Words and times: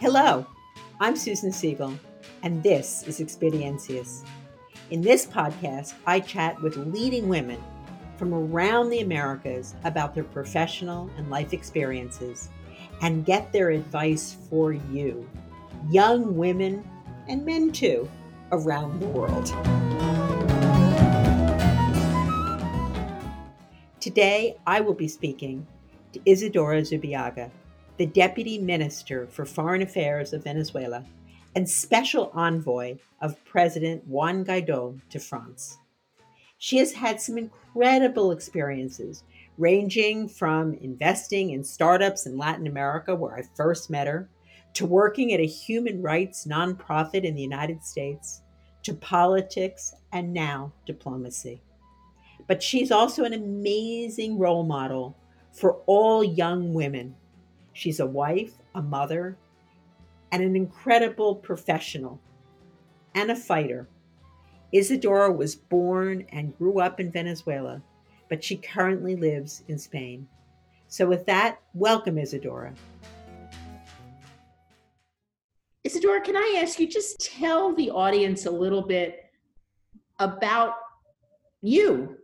Hello, 0.00 0.46
I'm 1.00 1.16
Susan 1.16 1.50
Segal, 1.50 1.98
and 2.42 2.62
this 2.62 3.02
is 3.08 3.20
Experiencias. 3.20 4.24
In 4.90 5.00
this 5.00 5.26
podcast, 5.26 5.94
I 6.06 6.20
chat 6.20 6.60
with 6.62 6.76
leading 6.76 7.28
women 7.28 7.60
from 8.16 8.32
around 8.32 8.90
the 8.90 9.00
Americas 9.00 9.74
about 9.84 10.14
their 10.14 10.24
professional 10.24 11.10
and 11.16 11.30
life 11.30 11.52
experiences 11.52 12.50
and 13.02 13.24
get 13.24 13.52
their 13.52 13.70
advice 13.70 14.36
for 14.48 14.72
you, 14.72 15.28
young 15.90 16.36
women 16.36 16.88
and 17.28 17.44
men 17.44 17.72
too, 17.72 18.08
around 18.52 19.00
the 19.00 19.06
world. 19.06 19.52
Today, 24.04 24.58
I 24.66 24.82
will 24.82 24.92
be 24.92 25.08
speaking 25.08 25.66
to 26.12 26.20
Isadora 26.26 26.82
Zubillaga 26.82 27.50
the 27.96 28.04
Deputy 28.04 28.58
Minister 28.58 29.26
for 29.28 29.46
Foreign 29.46 29.80
Affairs 29.80 30.34
of 30.34 30.44
Venezuela 30.44 31.06
and 31.56 31.66
Special 31.66 32.30
Envoy 32.34 32.98
of 33.22 33.42
President 33.46 34.06
Juan 34.06 34.44
Guaido 34.44 35.00
to 35.08 35.18
France. 35.18 35.78
She 36.58 36.76
has 36.76 36.92
had 36.92 37.18
some 37.18 37.38
incredible 37.38 38.30
experiences, 38.30 39.24
ranging 39.56 40.28
from 40.28 40.74
investing 40.74 41.52
in 41.52 41.64
startups 41.64 42.26
in 42.26 42.36
Latin 42.36 42.66
America, 42.66 43.14
where 43.14 43.34
I 43.34 43.44
first 43.56 43.88
met 43.88 44.06
her, 44.06 44.28
to 44.74 44.84
working 44.84 45.32
at 45.32 45.40
a 45.40 45.46
human 45.46 46.02
rights 46.02 46.46
nonprofit 46.46 47.24
in 47.24 47.34
the 47.34 47.40
United 47.40 47.82
States, 47.82 48.42
to 48.82 48.92
politics, 48.92 49.94
and 50.12 50.34
now 50.34 50.74
diplomacy. 50.84 51.62
But 52.46 52.62
she's 52.62 52.90
also 52.90 53.24
an 53.24 53.32
amazing 53.32 54.38
role 54.38 54.64
model 54.64 55.16
for 55.52 55.80
all 55.86 56.22
young 56.22 56.74
women 56.74 57.14
She's 57.74 57.98
a 57.98 58.06
wife, 58.06 58.52
a 58.76 58.80
mother, 58.80 59.36
and 60.30 60.42
an 60.42 60.56
incredible 60.56 61.34
professional 61.34 62.20
and 63.14 63.30
a 63.32 63.36
fighter. 63.36 63.88
Isadora 64.72 65.30
was 65.32 65.56
born 65.56 66.24
and 66.30 66.56
grew 66.56 66.80
up 66.80 67.00
in 67.00 67.10
Venezuela, 67.10 67.82
but 68.28 68.42
she 68.42 68.56
currently 68.56 69.16
lives 69.16 69.64
in 69.68 69.78
Spain. 69.78 70.26
So, 70.86 71.06
with 71.06 71.26
that, 71.26 71.60
welcome, 71.74 72.16
Isadora. 72.16 72.72
Isadora, 75.82 76.20
can 76.20 76.36
I 76.36 76.60
ask 76.62 76.78
you 76.78 76.86
just 76.86 77.18
tell 77.20 77.74
the 77.74 77.90
audience 77.90 78.46
a 78.46 78.50
little 78.50 78.82
bit 78.82 79.24
about 80.20 80.76
you? 81.60 82.18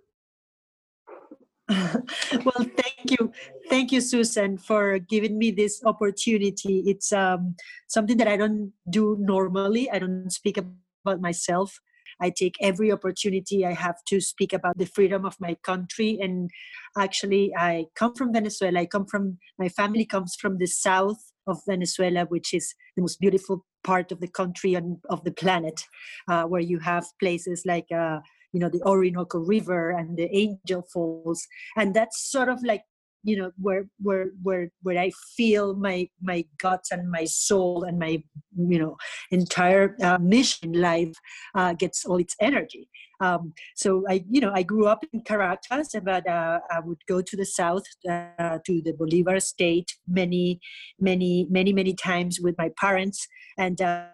well, 2.45 2.67
thank 2.77 3.11
you. 3.11 3.33
Thank 3.69 3.93
you, 3.93 4.01
Susan, 4.01 4.59
for 4.59 4.99
giving 4.99 5.39
me 5.39 5.53
this 5.53 5.81
opportunity. 5.85 6.83
It's 6.87 7.13
um, 7.13 7.55
something 7.87 8.17
that 8.17 8.27
I 8.27 8.37
don't 8.37 8.73
do 8.89 9.17
normally. 9.21 9.89
I 9.91 10.01
don't 10.01 10.31
speak 10.31 10.59
about 10.59 11.21
myself. 11.21 11.79
I 12.21 12.31
take 12.31 12.57
every 12.61 12.91
opportunity 12.91 13.65
I 13.65 13.73
have 13.73 13.97
to 14.09 14.21
speak 14.21 14.53
about 14.53 14.79
the 14.79 14.87
freedom 14.87 15.25
of 15.25 15.37
my 15.41 15.55
country. 15.63 16.19
And 16.21 16.51
actually, 16.99 17.53
I 17.57 17.87
come 17.95 18.15
from 18.15 18.33
Venezuela. 18.33 18.81
I 18.81 18.87
come 18.87 19.07
from, 19.07 19.39
my 19.59 19.69
family 19.69 20.05
comes 20.05 20.35
from 20.41 20.59
the 20.59 20.67
south 20.67 21.33
of 21.47 21.61
Venezuela, 21.69 22.25
which 22.25 22.53
is 22.53 22.75
the 22.97 23.03
most 23.03 23.21
beautiful 23.21 23.65
part 23.85 24.11
of 24.11 24.21
the 24.21 24.29
country 24.29 24.75
and 24.75 24.99
of 25.09 25.23
the 25.25 25.33
planet, 25.33 25.85
uh, 26.29 26.45
where 26.45 26.61
you 26.61 26.81
have 26.81 27.07
places 27.21 27.63
like 27.65 27.87
uh, 27.95 28.19
you 28.53 28.61
know 28.61 28.69
the 28.69 28.83
orinoco 28.83 29.39
river 29.39 29.91
and 29.91 30.17
the 30.17 30.29
angel 30.35 30.83
falls. 30.93 31.47
And 31.77 31.95
that's 31.95 32.31
sort 32.31 32.49
of 32.49 32.63
like 32.65 32.85
you 33.23 33.37
know 33.37 33.51
where 33.61 33.87
where 33.99 34.31
where 34.43 34.71
where 34.83 34.99
i 34.99 35.11
feel 35.37 35.75
my 35.75 36.09
my 36.23 36.45
guts 36.59 36.91
and 36.91 37.11
my 37.11 37.25
soul 37.25 37.85
and 37.85 37.99
my 37.99 38.23
you 38.57 38.79
know 38.79 38.97
entire 39.31 39.97
uh, 40.03 40.19
mission 40.19 40.73
life 40.73 41.13
uh, 41.55 41.73
gets 41.75 42.05
all 42.05 42.19
its 42.19 42.35
energy. 42.41 42.89
Um, 43.21 43.53
so 43.77 44.05
i 44.09 44.25
you 44.31 44.41
know 44.41 44.53
i 44.55 44.63
grew 44.63 44.87
up 44.87 45.05
in 45.13 45.21
caracas 45.21 45.95
but 46.03 46.27
uh, 46.27 46.61
i 46.71 46.81
would 46.81 47.05
go 47.07 47.21
to 47.21 47.37
the 47.37 47.45
south 47.45 47.85
uh, 48.09 48.59
to 48.67 48.81
the 48.83 48.95
bolivar 48.99 49.39
state 49.41 49.91
many 50.09 50.61
many 50.99 51.47
many 51.51 51.73
many 51.73 51.95
times 51.95 52.41
with 52.41 52.57
my 52.57 52.71
parents. 52.81 53.29
And 53.59 53.83
uh, 53.83 54.07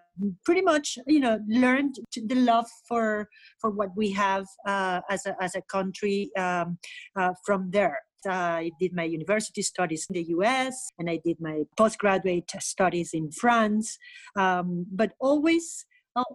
pretty 0.44 0.62
much 0.62 0.98
you 1.06 1.20
know 1.20 1.38
learned 1.48 1.96
the 2.14 2.34
love 2.34 2.66
for 2.88 3.28
for 3.60 3.70
what 3.70 3.90
we 3.96 4.10
have 4.12 4.46
uh, 4.66 5.00
as 5.10 5.26
a 5.26 5.36
as 5.40 5.54
a 5.54 5.62
country 5.62 6.30
um, 6.38 6.78
uh, 7.16 7.32
from 7.44 7.70
there. 7.70 7.98
I 8.28 8.72
did 8.80 8.92
my 8.92 9.04
university 9.04 9.62
studies 9.62 10.06
in 10.08 10.14
the 10.14 10.24
US 10.30 10.88
and 10.98 11.08
I 11.08 11.20
did 11.24 11.36
my 11.40 11.62
postgraduate 11.76 12.50
studies 12.58 13.10
in 13.12 13.30
France, 13.30 13.98
um, 14.36 14.86
but 14.90 15.12
always 15.20 15.86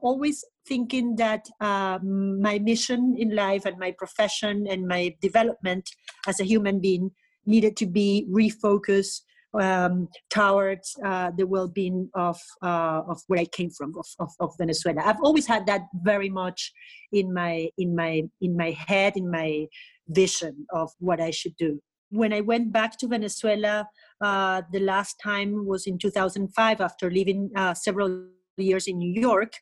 always 0.01 0.43
thinking 0.67 1.15
that 1.15 1.47
um, 1.59 2.41
my 2.41 2.59
mission 2.59 3.15
in 3.17 3.35
life 3.35 3.65
and 3.65 3.77
my 3.79 3.91
profession 3.97 4.67
and 4.69 4.87
my 4.87 5.15
development 5.21 5.89
as 6.27 6.39
a 6.39 6.43
human 6.43 6.79
being 6.79 7.11
needed 7.45 7.75
to 7.77 7.87
be 7.87 8.27
refocused 8.29 9.21
um, 9.59 10.07
towards 10.29 10.95
uh, 11.03 11.31
the 11.37 11.45
well-being 11.45 12.09
of 12.13 12.39
uh, 12.61 13.01
of 13.07 13.21
where 13.27 13.39
I 13.39 13.45
came 13.45 13.69
from, 13.69 13.93
of, 13.97 14.05
of, 14.19 14.29
of, 14.39 14.51
Venezuela. 14.57 15.01
I've 15.03 15.21
always 15.21 15.45
had 15.45 15.65
that 15.65 15.81
very 16.03 16.29
much 16.29 16.71
in 17.11 17.33
my 17.33 17.69
in 17.77 17.95
my 17.95 18.23
in 18.41 18.55
my 18.55 18.71
head, 18.71 19.17
in 19.17 19.29
my 19.29 19.67
vision 20.07 20.65
of 20.73 20.91
what 20.99 21.19
I 21.19 21.31
should 21.31 21.55
do. 21.57 21.79
When 22.09 22.33
I 22.33 22.41
went 22.41 22.71
back 22.73 22.97
to 22.99 23.07
Venezuela, 23.07 23.87
uh, 24.21 24.61
the 24.71 24.79
last 24.79 25.15
time 25.23 25.65
was 25.65 25.87
in 25.87 25.97
2005 25.97 26.81
after 26.81 27.09
living 27.09 27.49
uh, 27.55 27.73
several 27.73 28.27
years 28.57 28.87
in 28.87 28.97
New 28.97 29.19
York. 29.19 29.53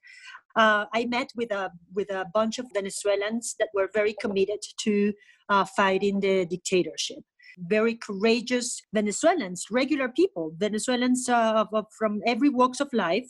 Uh, 0.55 0.85
I 0.93 1.05
met 1.05 1.29
with 1.35 1.51
a 1.51 1.71
with 1.93 2.11
a 2.11 2.25
bunch 2.33 2.59
of 2.59 2.65
Venezuelans 2.73 3.55
that 3.59 3.69
were 3.73 3.89
very 3.93 4.15
committed 4.19 4.59
to 4.81 5.13
uh, 5.49 5.65
fighting 5.65 6.19
the 6.19 6.45
dictatorship 6.45 7.23
very 7.67 7.95
courageous 7.95 8.81
Venezuelans, 8.93 9.65
regular 9.71 10.09
people, 10.09 10.51
Venezuelans 10.57 11.27
uh, 11.29 11.65
from 11.97 12.21
every 12.25 12.49
walks 12.49 12.79
of 12.79 12.89
life. 12.93 13.29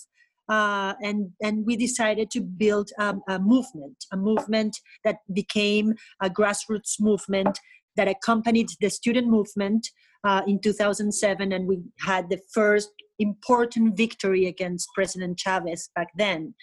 Uh, 0.50 0.96
and 1.04 1.30
and 1.44 1.64
we 1.68 1.76
decided 1.76 2.32
to 2.32 2.42
build 2.42 2.90
um, 2.98 3.22
a 3.30 3.38
movement, 3.38 3.96
a 4.12 4.18
movement 4.18 4.76
that 5.04 5.18
became 5.32 5.94
a 6.24 6.30
grassroots 6.30 7.00
movement 7.00 7.60
that 7.96 8.08
accompanied 8.08 8.68
the 8.82 8.90
student 8.90 9.28
movement 9.28 9.88
uh, 10.24 10.42
in 10.48 10.60
2007, 10.60 11.52
and 11.52 11.68
we 11.68 11.82
had 12.00 12.30
the 12.30 12.40
first 12.52 12.90
important 13.20 13.96
victory 13.96 14.48
against 14.48 14.90
President 14.96 15.38
Chavez 15.38 15.90
back 15.96 16.08
then. 16.16 16.54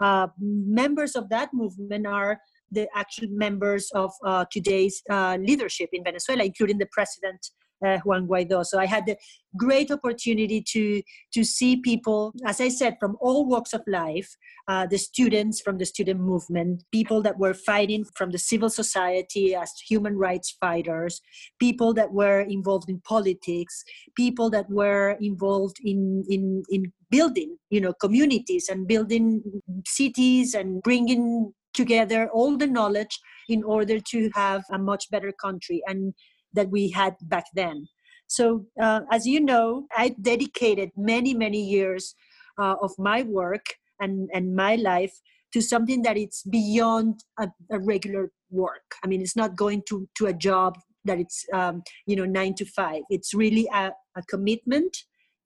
Uh, 0.00 0.28
members 0.38 1.16
of 1.16 1.28
that 1.30 1.50
movement 1.52 2.06
are 2.06 2.38
the 2.72 2.88
actual 2.94 3.28
members 3.30 3.90
of 3.94 4.12
uh, 4.24 4.44
today's 4.50 5.02
uh, 5.10 5.36
leadership 5.40 5.90
in 5.92 6.02
Venezuela, 6.04 6.44
including 6.44 6.78
the 6.78 6.88
president 6.92 7.50
uh, 7.84 7.98
Juan 8.04 8.26
Guaido. 8.26 8.64
So 8.64 8.78
I 8.78 8.86
had 8.86 9.06
the 9.06 9.16
great 9.56 9.90
opportunity 9.90 10.62
to 10.68 11.02
to 11.34 11.44
see 11.44 11.76
people, 11.76 12.32
as 12.46 12.60
I 12.60 12.68
said, 12.68 12.96
from 13.00 13.16
all 13.20 13.46
walks 13.46 13.72
of 13.72 13.82
life, 13.86 14.36
uh, 14.68 14.86
the 14.86 14.98
students 14.98 15.60
from 15.60 15.78
the 15.78 15.86
student 15.86 16.20
movement, 16.20 16.84
people 16.92 17.22
that 17.22 17.38
were 17.38 17.54
fighting 17.54 18.04
from 18.16 18.30
the 18.30 18.38
civil 18.38 18.70
society 18.70 19.54
as 19.54 19.72
human 19.88 20.16
rights 20.16 20.56
fighters, 20.60 21.20
people 21.58 21.92
that 21.94 22.12
were 22.12 22.40
involved 22.40 22.88
in 22.88 23.00
politics, 23.00 23.84
people 24.16 24.50
that 24.50 24.68
were 24.70 25.16
involved 25.20 25.78
in 25.84 26.24
in 26.28 26.62
in 26.70 26.92
building, 27.10 27.58
you 27.70 27.80
know, 27.80 27.92
communities 27.92 28.68
and 28.68 28.88
building 28.88 29.42
cities 29.86 30.54
and 30.54 30.82
bringing 30.82 31.52
together 31.74 32.28
all 32.32 32.56
the 32.56 32.66
knowledge 32.66 33.18
in 33.48 33.62
order 33.62 33.98
to 33.98 34.30
have 34.34 34.62
a 34.70 34.78
much 34.78 35.10
better 35.10 35.32
country 35.32 35.82
and 35.86 36.14
that 36.52 36.70
we 36.70 36.90
had 36.90 37.14
back 37.22 37.44
then. 37.54 37.88
So 38.26 38.66
uh, 38.80 39.00
as 39.10 39.26
you 39.26 39.40
know 39.40 39.86
i 39.96 40.14
dedicated 40.20 40.90
many 40.96 41.34
many 41.34 41.62
years 41.62 42.14
uh, 42.58 42.76
of 42.80 42.92
my 42.98 43.22
work 43.22 43.66
and 44.00 44.30
and 44.32 44.56
my 44.56 44.76
life 44.76 45.14
to 45.52 45.60
something 45.60 46.02
that 46.02 46.16
it's 46.16 46.42
beyond 46.44 47.20
a, 47.38 47.48
a 47.70 47.78
regular 47.78 48.30
work. 48.50 48.88
I 49.04 49.06
mean 49.06 49.20
it's 49.20 49.36
not 49.36 49.56
going 49.56 49.82
to 49.88 50.08
to 50.18 50.26
a 50.26 50.32
job 50.32 50.78
that 51.04 51.18
it's 51.18 51.44
um, 51.52 51.82
you 52.06 52.16
know 52.16 52.24
nine 52.24 52.54
to 52.54 52.64
five. 52.64 53.02
It's 53.10 53.34
really 53.34 53.68
a, 53.74 53.92
a 54.16 54.22
commitment 54.28 54.96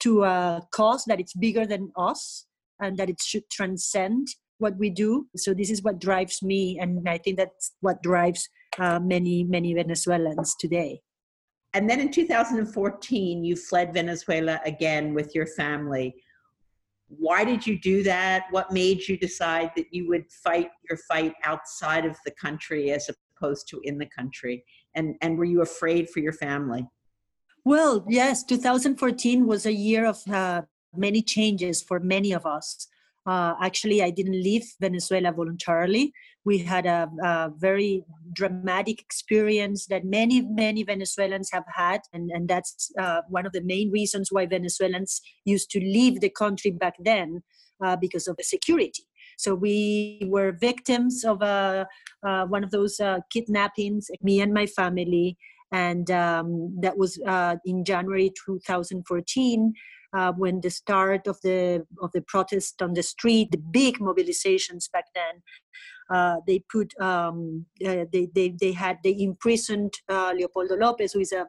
to 0.01 0.25
a 0.25 0.63
cause 0.73 1.05
that 1.07 1.21
it's 1.21 1.35
bigger 1.35 1.67
than 1.67 1.91
us 1.97 2.47
and 2.81 2.97
that 2.99 3.09
it 3.09 3.21
should 3.23 3.49
transcend 3.51 4.29
what 4.59 4.77
we 4.77 4.91
do. 4.91 5.27
So 5.37 5.55
this 5.55 5.71
is 5.71 5.83
what 5.83 6.01
drives 6.01 6.43
me, 6.43 6.79
and 6.81 7.09
I 7.09 7.19
think 7.19 7.37
that's 7.37 7.73
what 7.81 8.03
drives 8.03 8.49
uh, 8.79 9.01
many 9.01 9.45
many 9.45 9.75
Venezuelans 9.75 10.55
today. 10.59 11.01
And 11.75 11.91
then 11.91 12.01
in 12.01 12.11
2014, 12.11 13.45
you 13.45 13.55
fled 13.55 13.93
Venezuela 13.93 14.61
again 14.65 15.13
with 15.13 15.35
your 15.35 15.47
family. 15.47 16.15
why 17.09 17.45
did 17.45 17.67
you 17.67 17.79
do 17.79 18.03
that? 18.03 18.47
What 18.51 18.73
made 18.73 19.07
you 19.07 19.17
decide 19.17 19.71
that 19.77 19.87
you 19.93 20.09
would 20.09 20.25
fight 20.45 20.71
your 20.89 20.99
fight 21.09 21.35
outside 21.45 22.05
of 22.05 22.17
the 22.25 22.33
country 22.33 22.91
as 22.93 23.09
opposed 23.11 23.69
to 23.69 23.81
in 23.85 23.99
the 23.99 24.07
country? 24.07 24.65
And, 24.95 25.15
and 25.21 25.39
were 25.39 25.45
you 25.45 25.61
afraid 25.63 26.09
for 26.11 26.21
your 26.21 26.33
family? 26.33 26.89
Well, 27.65 28.05
yes, 28.09 28.43
2014 28.45 29.47
was 29.47 29.67
a 29.67 29.73
year 29.73 30.07
of 30.07 30.27
uh, 30.29 30.63
many 30.97 31.21
changes 31.21 31.83
for 31.83 32.01
many 32.01 32.33
of 32.33 32.47
us. 32.47 32.89
Uh, 33.27 33.55
actually, 33.61 34.03
I 34.03 34.11
didn't 34.11 34.41
leave 34.41 34.65
Venezuela 34.81 35.33
voluntarily. 35.33 36.13
We 36.45 36.59
had 36.59 36.87
a, 36.87 37.11
a, 37.25 37.51
very 37.57 38.05
dramatic 38.33 39.01
experience 39.01 39.87
that 39.87 40.05
many, 40.05 40.43
many 40.43 40.85
Venezuelans 40.85 41.51
have 41.53 41.65
had. 41.75 42.03
And, 42.13 42.31
and 42.31 42.49
that's 42.49 42.93
uh, 43.01 43.23
one 43.29 43.45
of 43.45 43.53
the 43.53 43.63
main 43.63 43.91
reasons 43.91 44.29
why 44.31 44.47
Venezuelans 44.47 45.21
used 45.45 45.71
to 45.71 45.81
leave 45.81 46.21
the 46.21 46.31
country 46.31 46.71
back 46.71 46.95
then 47.01 47.43
uh, 47.85 47.97
because 47.97 48.29
of 48.29 48.37
the 48.37 48.45
security. 48.45 49.03
So 49.39 49.57
we 49.57 50.23
were 50.27 50.53
victims 50.53 51.25
of 51.25 51.43
uh, 51.43 51.87
uh, 52.25 52.47
one 52.47 52.63
of 52.63 52.71
those 52.71 53.01
kidnappings, 53.33 54.09
me 54.23 54.41
and 54.41 54.55
my 54.55 54.67
family. 54.67 55.37
And 55.73 56.09
um, 56.13 56.77
that 56.81 56.97
was 56.97 57.19
in 57.65 57.85
January 57.85 58.33
2014 58.47 59.75
uh, 60.17 60.33
when 60.33 60.61
the 60.61 60.71
start 60.71 61.27
of 61.27 61.41
the 61.43 61.87
of 62.01 62.11
the 62.13 62.23
protest 62.23 62.81
on 62.83 62.95
the 62.95 63.03
street, 63.03 63.51
the 63.51 63.63
big 63.71 63.99
mobilizations 63.99 64.91
back 64.91 65.07
then. 65.15 65.43
Uh, 66.09 66.37
they 66.47 66.61
put 66.71 66.99
um, 67.01 67.67
uh, 67.85 68.05
they, 68.13 68.29
they 68.35 68.55
they 68.61 68.73
had 68.73 68.97
they 69.03 69.17
imprisoned 69.19 69.93
uh, 70.09 70.33
Leopoldo 70.39 70.77
Lopez, 70.77 71.13
who 71.13 71.21
is 71.21 71.33
a 71.33 71.47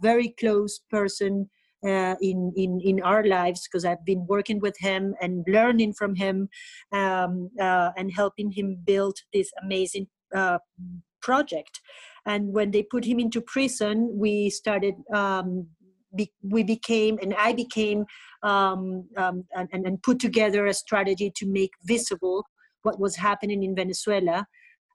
very 0.00 0.34
close 0.40 0.80
person 0.90 1.50
uh, 1.84 2.16
in 2.20 2.52
in 2.56 2.80
in 2.80 3.02
our 3.02 3.24
lives 3.24 3.66
because 3.66 3.84
I've 3.84 4.04
been 4.04 4.26
working 4.26 4.60
with 4.60 4.76
him 4.78 5.14
and 5.20 5.44
learning 5.46 5.94
from 5.94 6.14
him 6.14 6.48
um, 6.92 7.50
uh, 7.60 7.90
and 7.96 8.12
helping 8.12 8.50
him 8.50 8.78
build 8.84 9.18
this 9.32 9.50
amazing 9.62 10.08
uh, 10.34 10.58
project. 11.22 11.80
And 12.26 12.52
when 12.52 12.72
they 12.72 12.82
put 12.82 13.04
him 13.04 13.18
into 13.18 13.40
prison, 13.40 14.10
we 14.18 14.50
started 14.50 14.94
um, 15.14 15.68
be, 16.14 16.32
we 16.42 16.62
became 16.62 17.18
and 17.22 17.34
I 17.34 17.52
became 17.52 18.04
um, 18.42 19.04
um, 19.16 19.44
and, 19.54 19.68
and 19.72 20.02
put 20.02 20.18
together 20.18 20.66
a 20.66 20.74
strategy 20.74 21.32
to 21.36 21.46
make 21.46 21.70
visible 21.84 22.44
what 22.82 23.00
was 23.00 23.16
happening 23.16 23.62
in 23.62 23.74
Venezuela 23.74 24.46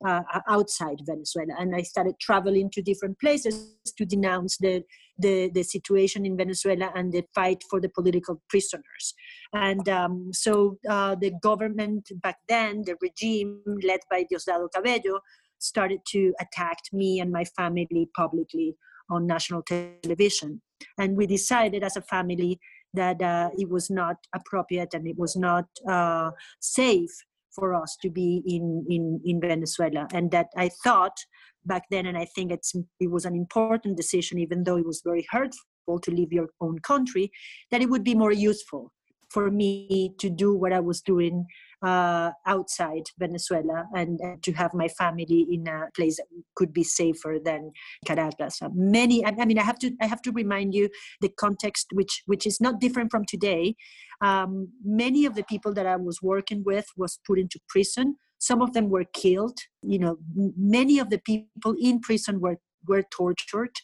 uh, 0.05 0.21
outside 0.47 0.97
Venezuela. 1.05 1.53
And 1.59 1.75
I 1.75 1.81
started 1.81 2.15
traveling 2.19 2.69
to 2.71 2.81
different 2.81 3.19
places 3.19 3.75
to 3.97 4.05
denounce 4.05 4.57
the, 4.57 4.83
the, 5.17 5.49
the 5.53 5.63
situation 5.63 6.25
in 6.25 6.37
Venezuela 6.37 6.91
and 6.95 7.11
the 7.11 7.23
fight 7.33 7.63
for 7.69 7.79
the 7.79 7.89
political 7.89 8.41
prisoners. 8.49 9.13
And 9.53 9.87
um, 9.89 10.31
so 10.33 10.77
uh, 10.89 11.15
the 11.15 11.31
government 11.41 12.09
back 12.21 12.37
then, 12.47 12.83
the 12.85 12.95
regime 13.01 13.61
led 13.83 14.01
by 14.09 14.25
Diosdado 14.31 14.67
Cabello, 14.73 15.19
started 15.59 16.01
to 16.07 16.33
attack 16.41 16.77
me 16.91 17.21
and 17.21 17.31
my 17.31 17.45
family 17.45 18.09
publicly 18.15 18.75
on 19.09 19.27
national 19.27 19.63
television. 19.63 20.61
And 20.97 21.15
we 21.15 21.27
decided 21.27 21.83
as 21.83 21.97
a 21.97 22.01
family 22.01 22.59
that 22.93 23.21
uh, 23.21 23.49
it 23.57 23.69
was 23.69 23.89
not 23.89 24.17
appropriate 24.35 24.93
and 24.93 25.07
it 25.07 25.17
was 25.17 25.35
not 25.35 25.65
uh, 25.89 26.31
safe 26.59 27.11
for 27.53 27.75
us 27.75 27.97
to 28.01 28.09
be 28.09 28.41
in, 28.45 28.85
in, 28.89 29.21
in 29.25 29.39
Venezuela. 29.39 30.07
And 30.13 30.31
that 30.31 30.47
I 30.57 30.69
thought 30.83 31.17
back 31.65 31.83
then, 31.91 32.05
and 32.05 32.17
I 32.17 32.25
think 32.25 32.51
it's, 32.51 32.73
it 32.99 33.11
was 33.11 33.25
an 33.25 33.35
important 33.35 33.97
decision, 33.97 34.39
even 34.39 34.63
though 34.63 34.77
it 34.77 34.85
was 34.85 35.01
very 35.03 35.25
hurtful 35.29 35.99
to 36.01 36.11
leave 36.11 36.31
your 36.31 36.49
own 36.61 36.79
country, 36.79 37.31
that 37.71 37.81
it 37.81 37.89
would 37.89 38.03
be 38.03 38.15
more 38.15 38.31
useful 38.31 38.91
for 39.29 39.49
me 39.49 40.13
to 40.19 40.29
do 40.29 40.53
what 40.55 40.73
I 40.73 40.79
was 40.79 41.01
doing 41.01 41.45
uh, 41.83 42.31
outside 42.45 43.03
Venezuela 43.19 43.85
and, 43.93 44.19
and, 44.21 44.41
to 44.41 44.53
have 44.53 44.73
my 44.73 44.87
family 44.87 45.45
in 45.51 45.67
a 45.67 45.87
place 45.95 46.17
that 46.17 46.27
could 46.55 46.73
be 46.73 46.83
safer 46.83 47.37
than 47.43 47.71
Caracas. 48.05 48.61
Uh, 48.61 48.69
many, 48.73 49.25
I, 49.25 49.35
I, 49.39 49.45
mean, 49.45 49.59
I 49.59 49.63
have 49.63 49.79
to, 49.79 49.91
I 50.01 50.07
have 50.07 50.21
to 50.23 50.31
remind 50.31 50.73
you 50.73 50.89
the 51.21 51.29
context, 51.29 51.87
which 51.93 52.23
which 52.25 52.47
is 52.47 52.61
not 52.61 52.79
different 52.79 53.11
from 53.11 53.25
today. 53.25 53.75
Um, 54.21 54.69
many 54.83 55.25
of 55.25 55.35
the 55.35 55.43
people 55.43 55.73
that 55.73 55.85
I 55.85 55.97
was 55.97 56.21
working 56.21 56.63
with 56.65 56.85
was 56.95 57.19
put 57.27 57.37
into 57.37 57.59
prison. 57.67 58.15
Some 58.39 58.61
of 58.61 58.73
them 58.73 58.89
were 58.89 59.05
killed. 59.13 59.57
You 59.81 59.99
know, 59.99 60.17
many 60.35 60.99
of 60.99 61.09
the 61.09 61.19
people 61.19 61.75
in 61.79 61.99
prison 61.99 62.39
were 62.39 62.57
were 62.87 63.03
tortured, 63.11 63.75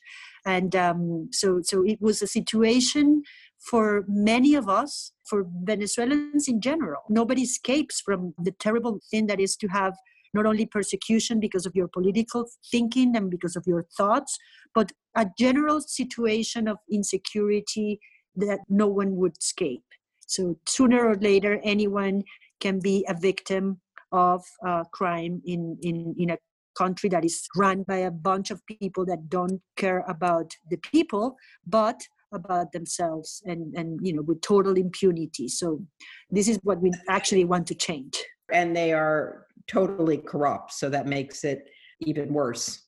and 0.45 0.75
um, 0.75 1.29
so 1.31 1.61
so 1.63 1.83
it 1.85 2.01
was 2.01 2.21
a 2.21 2.27
situation 2.27 3.23
for 3.59 4.05
many 4.07 4.55
of 4.55 4.69
us, 4.69 5.11
for 5.27 5.45
Venezuelans 5.63 6.47
in 6.47 6.61
general. 6.61 7.01
Nobody 7.09 7.41
escapes 7.43 8.01
from 8.01 8.33
the 8.37 8.51
terrible 8.51 8.99
thing 9.11 9.27
that 9.27 9.39
is 9.39 9.55
to 9.57 9.67
have 9.67 9.95
not 10.33 10.45
only 10.45 10.65
persecution 10.65 11.39
because 11.39 11.65
of 11.65 11.75
your 11.75 11.87
political 11.87 12.45
thinking 12.71 13.15
and 13.15 13.29
because 13.29 13.55
of 13.55 13.63
your 13.65 13.85
thoughts, 13.97 14.37
but 14.73 14.91
a 15.15 15.27
general 15.37 15.81
situation 15.81 16.67
of 16.67 16.77
insecurity 16.91 17.99
that 18.35 18.59
no 18.69 18.87
one 18.87 19.15
would 19.15 19.37
escape. 19.37 19.83
So 20.27 20.57
sooner 20.67 21.07
or 21.07 21.15
later, 21.15 21.59
anyone 21.63 22.23
can 22.59 22.79
be 22.79 23.05
a 23.09 23.15
victim 23.15 23.81
of 24.11 24.43
uh, 24.65 24.83
crime 24.91 25.41
in, 25.45 25.77
in, 25.81 26.15
in 26.17 26.29
a 26.31 26.37
country 26.77 27.09
that 27.09 27.25
is 27.25 27.47
run 27.55 27.83
by 27.83 27.97
a 27.97 28.11
bunch 28.11 28.51
of 28.51 28.65
people 28.67 29.05
that 29.05 29.29
don't 29.29 29.61
care 29.75 30.03
about 30.07 30.53
the 30.69 30.77
people, 30.77 31.35
but 31.65 31.99
about 32.31 32.71
themselves 32.71 33.41
and 33.45 33.75
and 33.75 33.99
you 34.05 34.13
know 34.13 34.21
with 34.21 34.41
total 34.41 34.75
impunity. 34.75 35.47
So 35.47 35.81
this 36.29 36.47
is 36.47 36.59
what 36.63 36.81
we 36.81 36.91
actually 37.07 37.45
want 37.45 37.67
to 37.67 37.75
change. 37.75 38.23
And 38.51 38.75
they 38.75 38.93
are 38.93 39.47
totally 39.67 40.17
corrupt 40.17 40.73
so 40.73 40.89
that 40.89 41.05
makes 41.07 41.43
it 41.43 41.69
even 42.01 42.33
worse. 42.33 42.85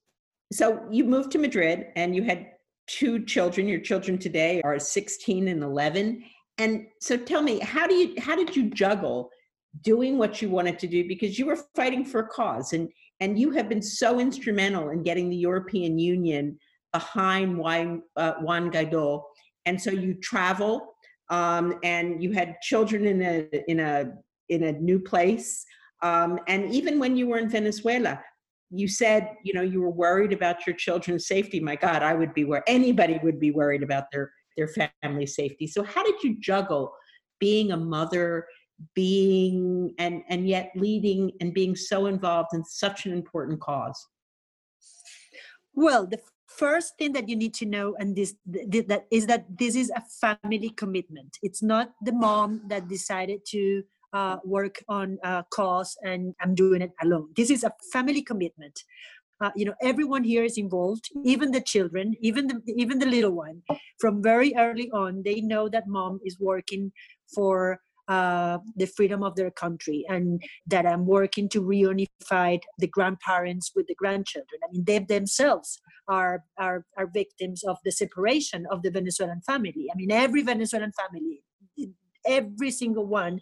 So 0.52 0.84
you 0.90 1.04
moved 1.04 1.32
to 1.32 1.38
madrid 1.38 1.88
and 1.96 2.16
you 2.16 2.24
had 2.24 2.48
two 2.88 3.24
children. 3.26 3.68
Your 3.68 3.80
children 3.80 4.18
today 4.18 4.62
are 4.64 4.80
16 4.80 5.48
and 5.48 5.64
11 5.64 6.24
and 6.58 6.86
so 7.00 7.18
tell 7.18 7.42
me 7.42 7.60
how 7.60 7.88
do 7.88 7.96
you 7.96 8.14
how 8.20 8.36
did 8.36 8.56
you 8.56 8.70
juggle 8.70 9.30
doing 9.84 10.18
what 10.18 10.42
you 10.42 10.50
wanted 10.50 10.78
to 10.80 10.88
do? 10.88 11.08
Because 11.08 11.40
you 11.40 11.46
were 11.46 11.58
fighting 11.76 12.04
for 12.04 12.20
a 12.22 12.28
cause 12.28 12.74
and 12.74 12.90
and 13.20 13.40
you 13.40 13.52
have 13.52 13.70
been 13.70 13.82
so 13.82 14.20
instrumental 14.20 14.90
in 14.90 15.04
getting 15.04 15.30
the 15.30 15.36
european 15.36 16.00
union 16.00 16.58
behind 16.92 17.58
Juan, 17.58 18.02
uh, 18.18 18.34
Juan 18.42 18.72
Guaido 18.72 19.24
and 19.66 19.82
so 19.82 19.92
you 19.92 20.14
travel 20.16 20.96
um, 21.30 21.80
and 21.84 22.22
you 22.22 22.32
had 22.32 22.56
children 22.62 23.06
in 23.06 23.22
a 23.22 23.72
in 23.72 23.80
a 23.80 24.12
in 24.50 24.64
a 24.64 24.72
new 24.74 25.00
place 25.00 25.66
um, 26.02 26.40
and 26.48 26.74
even 26.74 27.00
when 27.00 27.16
you 27.16 27.28
were 27.28 27.38
in 27.38 27.50
venezuela 27.50 28.20
you 28.70 28.88
said 28.88 29.36
you 29.44 29.54
know 29.54 29.62
you 29.62 29.82
were 29.82 29.92
worried 29.92 30.34
about 30.34 30.66
your 30.66 30.76
children's 30.76 31.28
safety. 31.28 31.60
My 31.60 31.76
god 31.76 32.04
i 32.04 32.14
would 32.14 32.34
be 32.34 32.46
where 32.46 32.64
anybody 32.68 33.20
would 33.22 33.40
be 33.40 33.52
worried 33.52 33.84
about 33.84 34.06
their 34.12 34.32
their 34.58 34.90
family 35.02 35.26
safety. 35.26 35.68
So 35.68 35.84
how 35.84 36.04
did 36.04 36.22
you 36.24 36.40
juggle 36.40 36.94
being 37.40 37.72
a 37.72 37.78
mother 37.78 38.48
being 38.96 39.94
and 40.00 40.24
and 40.30 40.48
yet 40.48 40.72
leading 40.76 41.32
and 41.40 41.54
being 41.54 41.76
so 41.76 42.08
involved 42.08 42.50
in 42.54 42.64
such 42.64 43.06
an 43.06 43.14
important 43.14 43.60
cause? 43.60 44.08
Well 45.74 46.08
the 46.08 46.20
first 46.62 46.96
thing 47.00 47.12
that 47.14 47.28
you 47.28 47.36
need 47.36 47.56
to 47.56 47.66
know 47.66 47.96
and 48.00 48.16
this 48.16 48.36
that 48.46 49.04
is 49.10 49.26
that 49.26 49.46
this 49.62 49.76
is 49.76 49.92
a 50.02 50.04
family 50.24 50.70
commitment. 50.82 51.32
It's 51.42 51.64
not 51.64 51.88
the 52.08 52.14
mom 52.14 52.62
that 52.70 52.88
decided 52.88 53.40
to 53.54 53.84
uh, 54.14 54.38
work 54.46 54.76
on 54.88 55.18
a 55.24 55.44
cause 55.58 55.98
and 56.04 56.36
i'm 56.42 56.54
doing 56.64 56.82
it 56.88 56.94
alone. 57.02 57.30
This 57.36 57.50
is 57.50 57.64
a 57.64 57.74
family 57.92 58.22
commitment. 58.32 58.78
Uh, 59.44 59.54
you 59.60 59.66
know 59.68 59.78
everyone 59.92 60.24
here 60.24 60.44
is 60.44 60.58
involved 60.66 61.06
even 61.34 61.48
the 61.52 61.64
children 61.74 62.14
even 62.30 62.44
the 62.52 62.58
even 62.84 63.00
the 63.00 63.12
little 63.16 63.36
one. 63.48 63.58
From 64.02 64.22
very 64.32 64.52
early 64.66 64.90
on 65.04 65.24
they 65.28 65.40
know 65.52 65.66
that 65.76 65.94
mom 65.98 66.20
is 66.30 66.36
working 66.52 66.92
for 67.36 67.56
uh, 68.16 68.58
the 68.76 68.90
freedom 68.98 69.24
of 69.24 69.36
their 69.36 69.54
country 69.64 70.00
and 70.10 70.44
that 70.74 70.86
I'm 70.86 71.06
working 71.06 71.48
to 71.54 71.60
reunify 71.74 72.60
the 72.84 72.92
grandparents 72.96 73.72
with 73.76 73.88
the 73.88 73.96
grandchildren. 73.96 74.60
I 74.66 74.68
mean, 74.72 74.84
they 74.90 75.00
themselves 75.00 75.80
are, 76.18 76.38
are, 76.66 76.80
are 76.98 77.08
victims 77.22 77.60
of 77.72 77.78
the 77.86 77.94
separation 78.04 78.62
of 78.74 78.78
the 78.84 78.92
Venezuelan 78.98 79.42
family. 79.52 79.86
I 79.92 79.96
mean, 80.00 80.12
every 80.26 80.44
Venezuelan 80.52 80.94
family, 81.02 81.36
every 82.40 82.72
single 82.82 83.08
one 83.24 83.40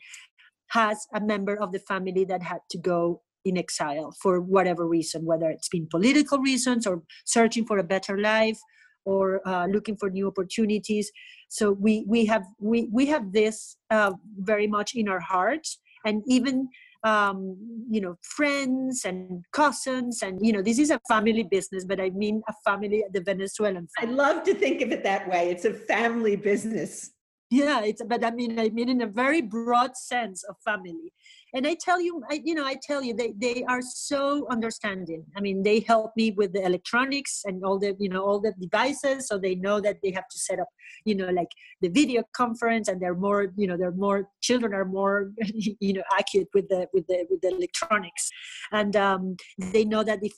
has 0.79 0.97
a 1.19 1.21
member 1.33 1.55
of 1.63 1.69
the 1.75 1.83
family 1.91 2.25
that 2.31 2.43
had 2.51 2.61
to 2.73 2.77
go 2.77 3.01
in 3.43 3.57
exile 3.57 4.13
for 4.21 4.33
whatever 4.55 4.83
reason, 4.97 5.25
whether 5.31 5.49
it's 5.49 5.71
been 5.75 5.87
political 5.97 6.39
reasons 6.51 6.85
or 6.89 6.95
searching 7.25 7.65
for 7.65 7.77
a 7.79 7.83
better 7.95 8.15
life 8.33 8.59
or 9.05 9.25
uh, 9.51 9.65
looking 9.75 9.97
for 9.97 10.09
new 10.09 10.27
opportunities. 10.27 11.11
So 11.57 11.71
we 11.85 11.93
we 12.13 12.19
have 12.31 12.45
we 12.71 12.79
we 12.97 13.03
have 13.13 13.25
this 13.41 13.57
uh, 13.89 14.13
very 14.51 14.67
much 14.67 14.89
in 14.93 15.05
our 15.13 15.23
hearts, 15.33 15.79
and 16.05 16.21
even 16.27 16.55
um, 17.03 17.57
you 17.89 18.01
know 18.01 18.15
friends 18.21 19.05
and 19.05 19.43
cousins, 19.51 20.21
and 20.21 20.39
you 20.45 20.53
know 20.53 20.61
this 20.61 20.79
is 20.79 20.89
a 20.89 20.99
family 21.07 21.43
business, 21.43 21.85
but 21.85 21.99
I 21.99 22.09
mean 22.11 22.41
a 22.47 22.53
family, 22.65 23.03
at 23.03 23.13
the 23.13 23.21
Venezuelan. 23.21 23.87
Family. 23.99 24.13
I 24.13 24.17
love 24.17 24.43
to 24.43 24.53
think 24.53 24.81
of 24.81 24.91
it 24.91 25.03
that 25.03 25.29
way. 25.29 25.49
It's 25.49 25.65
a 25.65 25.73
family 25.73 26.35
business. 26.35 27.11
Yeah 27.49 27.81
it's 27.81 28.01
but 28.03 28.23
i 28.23 28.31
mean 28.31 28.59
i 28.59 28.69
mean 28.69 28.89
in 28.89 29.01
a 29.01 29.07
very 29.07 29.41
broad 29.41 29.95
sense 29.97 30.43
of 30.43 30.55
family. 30.63 31.13
And 31.53 31.65
i 31.65 31.73
tell 31.73 31.99
you 31.99 32.21
I, 32.29 32.41
you 32.43 32.53
know 32.53 32.65
i 32.65 32.75
tell 32.75 33.01
you 33.01 33.13
they, 33.15 33.33
they 33.35 33.63
are 33.63 33.81
so 33.81 34.47
understanding. 34.49 35.25
I 35.35 35.41
mean 35.41 35.63
they 35.63 35.79
help 35.79 36.11
me 36.15 36.31
with 36.31 36.53
the 36.53 36.63
electronics 36.63 37.41
and 37.45 37.63
all 37.63 37.79
the 37.79 37.95
you 37.99 38.09
know 38.09 38.23
all 38.23 38.39
the 38.39 38.53
devices 38.59 39.27
so 39.27 39.37
they 39.39 39.55
know 39.55 39.79
that 39.81 39.97
they 40.03 40.11
have 40.11 40.27
to 40.27 40.37
set 40.37 40.59
up 40.59 40.69
you 41.05 41.15
know 41.15 41.29
like 41.29 41.51
the 41.81 41.89
video 41.89 42.23
conference 42.33 42.87
and 42.87 43.01
they're 43.01 43.21
more 43.27 43.51
you 43.57 43.67
know 43.67 43.77
they're 43.77 43.99
more 44.07 44.29
children 44.41 44.73
are 44.73 44.85
more 44.85 45.31
you 45.85 45.93
know 45.93 46.03
accurate 46.19 46.49
with 46.53 46.69
the 46.69 46.87
with 46.93 47.07
the 47.07 47.25
with 47.29 47.41
the 47.41 47.49
electronics. 47.49 48.29
And 48.71 48.95
um, 48.95 49.37
they 49.73 49.85
know 49.85 50.03
that 50.03 50.19
if 50.21 50.33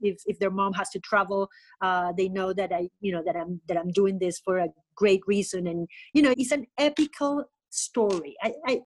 if, 0.00 0.22
if 0.26 0.38
their 0.38 0.50
mom 0.50 0.72
has 0.74 0.88
to 0.90 1.00
travel 1.00 1.48
uh, 1.82 2.12
they 2.16 2.28
know 2.28 2.52
that 2.52 2.72
i 2.72 2.88
you 3.00 3.12
know 3.12 3.22
that 3.24 3.36
i'm 3.36 3.60
that 3.68 3.76
i'm 3.76 3.90
doing 3.90 4.18
this 4.18 4.38
for 4.38 4.58
a 4.58 4.68
great 4.96 5.22
reason. 5.26 5.66
And 5.66 5.88
you 6.12 6.22
know 6.22 6.34
it's 6.36 6.52
an 6.52 6.66
epical 6.78 7.44
story. 7.70 8.36
I, 8.42 8.52
I 8.66 8.80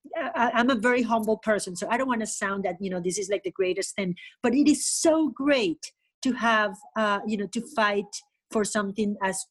i'm 0.54 0.70
a 0.70 0.74
very 0.74 1.02
humble 1.02 1.38
person 1.38 1.76
so 1.76 1.86
i 1.90 1.98
don't 1.98 2.08
want 2.08 2.20
to 2.20 2.26
sound 2.26 2.64
that 2.64 2.76
you 2.80 2.88
know 2.88 3.00
this 3.00 3.18
is 3.18 3.28
like 3.28 3.42
the 3.42 3.50
greatest 3.50 3.94
thing. 3.94 4.14
But 4.42 4.54
it 4.54 4.68
is 4.70 4.86
so 4.86 5.28
great 5.28 5.92
to 6.22 6.32
have 6.32 6.76
uh, 6.96 7.20
you 7.26 7.36
know 7.36 7.46
to 7.48 7.60
fight 7.76 8.12
for 8.50 8.64
something 8.64 9.16
as 9.22 9.44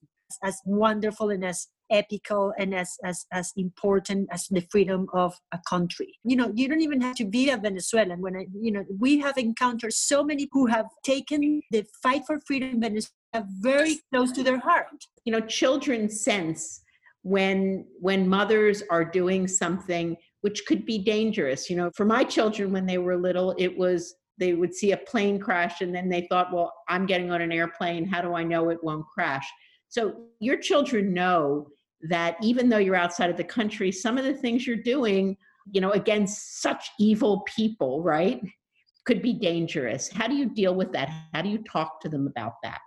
as 0.44 0.60
wonderful 0.66 1.30
and 1.30 1.46
as 1.46 1.68
epical 1.90 2.54
and 2.58 2.76
as, 2.76 2.98
as 3.06 3.26
as 3.32 3.54
important 3.56 4.28
as 4.32 4.48
the 4.48 4.60
freedom 4.70 5.08
of 5.14 5.36
a 5.54 5.60
country. 5.70 6.20
You 6.24 6.36
know 6.36 6.52
you 6.54 6.68
don't 6.68 6.82
even 6.82 7.02
have 7.02 7.16
to 7.18 7.26
be 7.26 7.50
a 7.50 7.58
venezuelan. 7.58 8.22
When 8.22 8.36
i 8.36 8.46
you 8.54 8.72
know 8.72 8.84
we 9.00 9.20
have 9.20 9.38
encountered 9.38 9.94
so 9.94 10.24
many 10.24 10.50
who 10.52 10.66
have 10.66 10.88
taken 11.04 11.62
the 11.72 11.86
fight 12.04 12.24
for 12.26 12.40
freedom 12.46 12.70
in 12.70 12.82
venezuela 12.82 13.17
very 13.60 14.00
close 14.12 14.32
to 14.34 14.44
their 14.44 14.60
heart. 14.60 14.88
You 15.26 15.32
know 15.34 15.42
children 15.42 16.10
sense 16.10 16.82
when 17.24 17.86
when 18.00 18.28
mothers 18.28 18.84
are 18.90 19.04
doing 19.04 19.48
something 19.48 20.16
which 20.42 20.66
could 20.66 20.86
be 20.86 21.00
dangerous. 21.00 21.70
You 21.70 21.78
know 21.78 21.92
for 21.96 22.06
my 22.06 22.24
children 22.24 22.72
when 22.72 22.86
they 22.86 22.98
were 22.98 23.18
little 23.18 23.56
it 23.58 23.76
was 23.78 24.16
they 24.40 24.54
would 24.54 24.74
see 24.74 24.92
a 24.92 24.98
plane 24.98 25.40
crash 25.40 25.82
and 25.82 25.94
then 25.94 26.10
they 26.10 26.28
thought 26.30 26.54
well 26.54 26.72
i'm 26.88 27.06
getting 27.06 27.32
on 27.32 27.42
an 27.42 27.52
airplane. 27.52 28.06
How 28.06 28.22
do 28.22 28.34
i 28.34 28.44
know 28.44 28.70
it 28.70 28.84
won't 28.84 29.06
crash? 29.14 29.48
So 29.90 30.28
your 30.40 30.58
children 30.58 31.14
know 31.14 31.68
that 32.10 32.38
even 32.44 32.70
though 32.70 32.78
you're 32.78 32.96
outside 32.96 33.30
of 33.30 33.38
the 33.38 33.44
country 33.44 33.92
some 33.92 34.18
of 34.18 34.24
the 34.24 34.34
things 34.34 34.68
you're 34.68 34.76
doing 34.76 35.36
you 35.72 35.82
know 35.82 35.92
against 35.92 36.62
such 36.62 36.90
evil 37.00 37.42
people 37.56 38.04
right 38.04 38.42
could 39.06 39.22
be 39.22 39.34
dangerous. 39.34 40.10
How 40.10 40.28
do 40.28 40.36
you 40.36 40.54
deal 40.54 40.76
with 40.76 40.92
that? 40.92 41.10
How 41.34 41.42
do 41.42 41.48
you 41.48 41.60
talk 41.60 42.02
to 42.02 42.10
them 42.10 42.28
about 42.28 42.56
that 42.62 42.80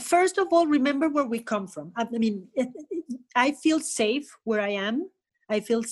first 0.00 0.38
of 0.38 0.48
all 0.50 0.66
remember 0.66 1.08
where 1.08 1.24
we 1.24 1.38
come 1.40 1.66
from. 1.66 1.92
I, 1.96 2.04
mean 2.10 2.48
i 3.36 3.52
feel 3.52 3.80
safe 3.80 4.36
where 4.44 4.60
i 4.60 4.70
am. 4.70 5.08
I 5.48 5.60
feel 5.60 5.82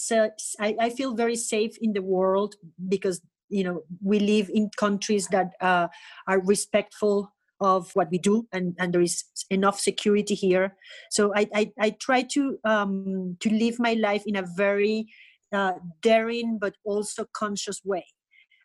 I, 0.60 0.76
I, 0.80 0.90
feel 0.90 1.14
very 1.14 1.36
safe 1.36 1.76
in 1.80 1.92
the 1.92 2.00
world 2.00 2.54
because 2.88 3.20
you 3.48 3.64
know 3.64 3.82
we 4.02 4.18
live 4.18 4.50
in 4.52 4.70
countries 4.76 5.28
that 5.28 5.52
uh, 5.60 5.88
are 6.26 6.40
respectful 6.40 7.32
of 7.60 7.90
what 7.94 8.10
we 8.10 8.18
do 8.18 8.48
and, 8.52 8.74
and 8.78 8.92
there 8.92 9.02
is 9.02 9.24
enough 9.50 9.78
security 9.78 10.34
here. 10.34 10.76
So 11.10 11.32
i 11.34 11.46
i, 11.54 11.72
I 11.78 11.90
try 11.90 12.22
to 12.34 12.58
um, 12.64 13.36
to 13.40 13.50
live 13.50 13.78
my 13.78 13.94
life 13.94 14.24
in 14.26 14.36
a 14.36 14.48
very 14.56 15.06
uh, 15.52 15.74
daring 16.00 16.58
but 16.58 16.74
also 16.84 17.26
conscious 17.34 17.80
way. 17.84 18.06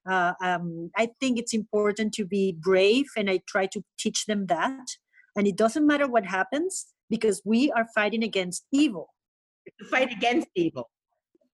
Uh, 0.09 0.33
um, 0.41 0.89
I 0.95 1.09
think 1.19 1.37
it's 1.37 1.53
important 1.53 2.13
to 2.13 2.23
be 2.23 2.55
brave, 2.57 3.07
and 3.17 3.29
I 3.29 3.41
try 3.45 3.65
to 3.67 3.83
teach 3.99 4.25
them 4.25 4.45
that 4.45 4.87
and 5.37 5.47
it 5.47 5.55
doesn't 5.55 5.87
matter 5.87 6.07
what 6.07 6.25
happens 6.25 6.87
because 7.09 7.41
we 7.45 7.71
are 7.71 7.87
fighting 7.95 8.23
against 8.23 8.65
evil. 8.73 9.13
Fight 9.89 10.11
against 10.11 10.47
evil. 10.55 10.89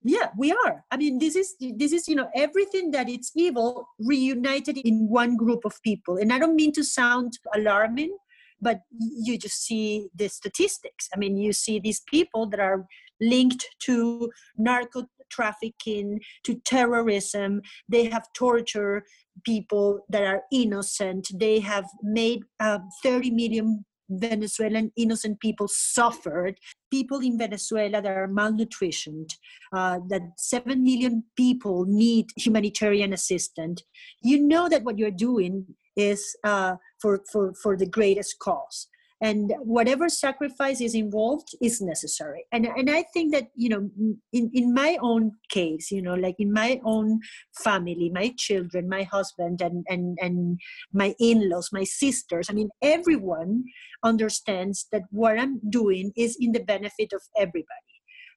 Yeah 0.03 0.29
we 0.39 0.53
are. 0.53 0.85
I 0.91 0.97
mean 0.97 1.19
this 1.19 1.35
is 1.35 1.57
this 1.59 1.93
is 1.93 2.09
you 2.09 2.15
know 2.15 2.29
everything 2.35 2.91
that 2.93 3.09
it's 3.09 3.33
evil 3.35 3.89
reunited 3.99 4.79
in 4.79 5.09
one 5.09 5.37
group 5.37 5.65
of 5.65 5.83
people. 5.83 6.17
And 6.17 6.33
i 6.33 6.39
don't 6.39 6.57
mean 6.57 6.73
to 6.73 6.85
sound 6.85 7.39
alarming 7.55 8.17
but 8.63 8.81
you 8.91 9.39
just 9.39 9.65
see 9.65 10.09
the 10.15 10.29
statistics. 10.29 11.09
I 11.15 11.19
mean 11.19 11.37
you 11.37 11.53
see 11.53 11.79
these 11.79 12.03
people 12.07 12.47
that 12.51 12.61
are 12.61 12.87
linked 13.21 13.67
to 13.87 14.31
narco 14.57 15.07
trafficking 15.31 16.21
to 16.45 16.55
terrorism 16.65 17.61
they 17.89 18.09
have 18.09 18.27
tortured 18.35 19.05
people 19.45 20.05
that 20.09 20.23
are 20.23 20.43
innocent. 20.53 21.29
They 21.35 21.61
have 21.61 21.87
made 22.03 22.43
uh, 22.59 22.79
30 23.03 23.31
million 23.31 23.85
Venezuelan 24.09 24.91
innocent 24.97 25.39
people 25.41 25.69
suffered. 25.69 26.59
People 26.91 27.21
in 27.21 27.39
Venezuela 27.39 28.03
that 28.03 28.11
are 28.11 28.29
malnutritioned, 28.29 29.31
uh, 29.73 30.01
that 30.09 30.23
7 30.37 30.83
million 30.83 31.23
people 31.37 31.85
need 31.87 32.27
humanitarian 32.37 33.13
assistance. 33.13 33.83
You 34.23 34.45
know 34.45 34.69
that 34.69 34.83
what 34.83 34.99
you're 34.99 35.13
doing 35.13 35.67
is 35.97 36.37
uh, 36.45 36.75
for, 37.01 37.21
for, 37.31 37.55
for 37.63 37.77
the 37.77 37.87
greatest 37.87 38.39
cause 38.41 38.89
and 39.21 39.53
whatever 39.61 40.09
sacrifice 40.09 40.81
is 40.81 40.95
involved 40.95 41.49
is 41.61 41.81
necessary. 41.81 42.45
And 42.53 42.67
and 42.67 42.91
i 42.91 43.05
think 43.13 43.33
that 43.33 43.49
you 43.55 43.69
know 43.69 43.89
in 44.33 44.51
in 44.55 44.75
my 44.75 44.97
own 45.01 45.33
case 45.49 45.91
you 45.91 46.03
know 46.03 46.15
like 46.15 46.37
in 46.39 46.53
my 46.53 46.81
own 46.85 47.21
family 47.65 48.11
my 48.13 48.33
children 48.37 48.89
my 48.89 49.03
husband 49.03 49.61
and 49.61 49.85
and 49.89 50.19
and 50.21 50.61
my 50.93 51.15
in-laws 51.19 51.71
my 51.73 51.85
sisters 51.85 52.49
i 52.51 52.53
mean 52.53 52.71
everyone 52.83 53.65
understands 54.05 54.87
that 54.93 55.03
what 55.11 55.39
i'm 55.39 55.61
doing 55.71 56.13
is 56.17 56.37
in 56.41 56.53
the 56.53 56.65
benefit 56.75 57.13
of 57.13 57.23
everybody 57.37 57.90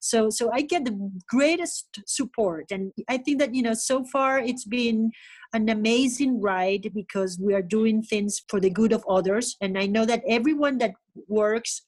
so 0.04 0.30
so 0.30 0.52
i 0.52 0.62
get 0.62 0.84
the 0.84 1.12
greatest 1.28 1.86
support. 2.06 2.66
And 2.72 2.92
i 3.08 3.18
think 3.18 3.40
that 3.40 3.56
you 3.56 3.64
know 3.64 3.74
so 3.74 4.04
far 4.04 4.40
it's 4.40 4.66
been 4.66 5.12
an 5.54 5.70
amazing 5.70 6.42
ride 6.42 6.92
because 6.94 7.40
we 7.40 7.54
are 7.54 7.62
doing 7.62 8.04
things 8.04 8.42
for 8.50 8.60
the 8.60 8.70
good 8.70 8.92
of 8.92 9.06
others. 9.08 9.56
And 9.62 9.78
i 9.78 9.86
know 9.86 10.06
that 10.06 10.24
everyone 10.28 10.78
that 10.80 10.94
works 11.28 11.82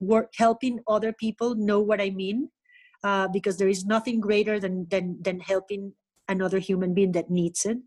work 0.00 0.28
helping 0.36 0.80
other 0.86 1.12
people 1.12 1.54
know 1.54 1.80
what 1.80 2.00
i 2.00 2.10
mean 2.10 2.50
uh, 3.04 3.28
because 3.28 3.56
there 3.56 3.68
is 3.68 3.84
nothing 3.84 4.20
greater 4.20 4.58
than 4.60 4.86
than 4.90 5.16
than 5.22 5.40
helping 5.40 5.92
another 6.28 6.58
human 6.58 6.92
being 6.92 7.12
that 7.12 7.30
needs 7.30 7.64
it 7.64 7.78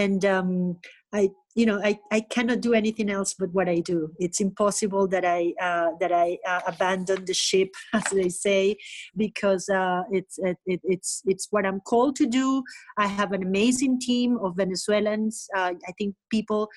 and 0.00 0.24
um, 0.24 0.76
i 1.12 1.30
you 1.56 1.66
know 1.66 1.80
I, 1.82 1.98
I 2.12 2.20
cannot 2.20 2.60
do 2.60 2.74
anything 2.74 3.10
else 3.10 3.34
but 3.34 3.52
what 3.52 3.68
i 3.68 3.80
do. 3.80 4.12
It's 4.18 4.40
impossible 4.40 5.08
that 5.08 5.24
i 5.24 5.52
uh, 5.60 5.90
that 6.00 6.12
i 6.12 6.38
uh, 6.46 6.60
abandon 6.66 7.24
the 7.24 7.34
ship 7.34 7.70
as 7.92 8.04
they 8.12 8.28
say 8.28 8.76
because 9.16 9.68
uh, 9.68 10.02
it's 10.12 10.38
it, 10.38 10.58
it's 10.84 11.22
it's 11.26 11.48
what 11.50 11.66
i'm 11.66 11.80
called 11.80 12.14
to 12.16 12.26
do. 12.26 12.62
I 12.96 13.08
have 13.08 13.32
an 13.32 13.42
amazing 13.42 13.98
team 14.00 14.38
of 14.44 14.56
venezuelans. 14.56 15.48
Uh, 15.56 15.72
i 15.88 15.92
think 15.98 16.14
people 16.30 16.68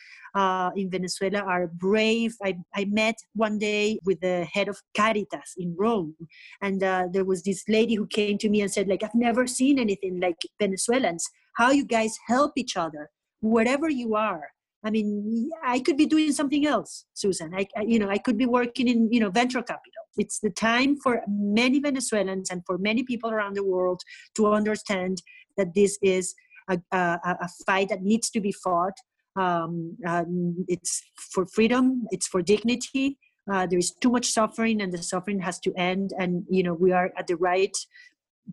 uh, 0.42 0.72
in 0.76 0.90
venezuela 0.90 1.42
are 1.54 1.68
brave. 1.68 2.34
I, 2.44 2.58
I 2.76 2.86
met 2.86 3.18
one 3.46 3.60
day 3.60 4.00
with 4.04 4.20
the 4.22 4.38
head 4.56 4.68
of 4.68 4.82
caritas 4.96 5.50
in 5.58 5.76
rome. 5.78 6.16
And 6.62 6.84
uh, 6.84 7.04
there 7.14 7.26
was 7.26 7.44
this 7.44 7.64
lady 7.68 7.94
who 7.94 8.08
came 8.08 8.40
to 8.40 8.50
me 8.50 8.62
and 8.62 8.72
said 8.72 8.88
like 8.88 9.04
i've 9.04 9.22
never 9.28 9.46
seen 9.46 9.78
anything 9.78 10.20
like 10.20 10.42
venezuelans 10.60 11.30
how 11.54 11.72
you 11.72 11.86
guys 11.86 12.18
help 12.28 12.54
each 12.56 12.76
other 12.78 13.10
wherever 13.42 13.90
you 13.90 14.16
are 14.16 14.50
I 14.84 14.90
mean, 14.90 15.50
I 15.64 15.80
could 15.80 15.96
be 15.96 16.06
doing 16.06 16.32
something 16.34 16.68
else, 16.68 17.06
Susan. 17.14 17.54
I, 17.56 17.66
I, 17.78 17.84
you 17.84 18.00
know, 18.00 18.10
I 18.10 18.18
could 18.18 18.38
be 18.38 18.46
working 18.46 18.88
in, 18.90 19.12
you 19.12 19.20
know, 19.22 19.30
venture 19.30 19.62
capital. 19.62 20.04
It's 20.18 20.40
the 20.40 20.50
time 20.50 20.98
for 20.98 21.22
many 21.28 21.80
Venezuelans 21.80 22.50
and 22.52 22.62
for 22.66 22.78
many 22.78 23.04
people 23.04 23.32
around 23.32 23.56
the 23.56 23.64
world 23.64 24.02
to 24.36 24.48
understand 24.48 25.22
that 25.58 25.74
this 25.74 25.98
is 26.02 26.36
a, 26.70 26.80
a, 26.92 27.20
a 27.42 27.50
fight 27.66 27.90
that 27.90 28.02
needs 28.02 28.30
to 28.32 28.42
be 28.42 28.52
fought. 28.52 28.98
Um, 29.38 29.98
um, 30.06 30.66
it's 30.68 31.02
for 31.32 31.46
freedom. 31.46 32.06
It's 32.12 32.28
for 32.28 32.42
dignity. 32.42 33.18
Uh, 33.52 33.66
there 33.66 33.80
is 33.80 33.92
too 33.92 34.10
much 34.10 34.28
suffering, 34.28 34.82
and 34.82 34.92
the 34.92 35.02
suffering 35.02 35.40
has 35.40 35.60
to 35.62 35.74
end. 35.76 36.14
And 36.18 36.44
you 36.50 36.64
know, 36.64 36.74
we 36.74 36.92
are 36.92 37.12
at 37.18 37.28
the 37.28 37.36
right 37.38 37.76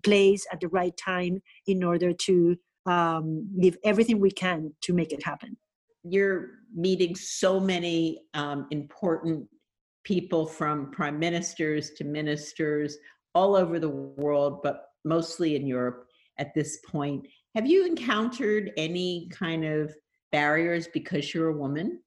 place 0.04 0.47
at 0.52 0.61
the 0.61 0.69
right 0.69 0.97
time 0.97 1.42
in 1.66 1.83
order 1.83 2.12
to 2.12 2.57
um, 2.90 3.25
give 3.61 3.76
everything 3.85 4.18
we 4.20 4.30
can 4.30 4.73
to 4.82 4.92
make 4.92 5.12
it 5.12 5.23
happen 5.23 5.56
you're 6.02 6.50
meeting 6.75 7.14
so 7.14 7.61
many 7.61 8.23
um, 8.35 8.66
important 8.70 9.47
people 10.04 10.47
from 10.47 10.90
prime 10.90 11.18
ministers 11.18 11.90
to 11.90 12.04
ministers 12.04 12.97
all 13.35 13.54
over 13.54 13.78
the 13.78 13.88
world, 13.88 14.61
but 14.62 14.87
mostly 15.04 15.56
in 15.56 15.66
Europe 15.66 16.06
at 16.38 16.54
this 16.54 16.78
point. 16.88 17.26
Have 17.54 17.66
you 17.66 17.87
encountered 17.87 18.73
any 18.76 19.28
kind 19.30 19.64
of 19.64 19.94
barriers 20.32 20.88
because 20.92 21.35
you're 21.35 21.49
a 21.49 21.56
woman? 21.56 22.00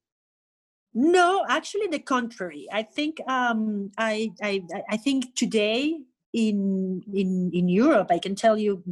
No, 0.96 1.44
actually, 1.50 1.88
the 1.88 2.00
contrary. 2.00 2.68
I 2.72 2.84
think 2.84 3.18
um, 3.28 3.92
I, 3.98 4.32
I 4.44 4.62
I 4.92 4.98
think 4.98 5.36
today 5.36 5.98
in 6.34 7.02
in 7.12 7.50
in 7.52 7.68
Europe, 7.68 8.08
I 8.12 8.20
can 8.20 8.36
tell 8.36 8.58
you 8.58 8.84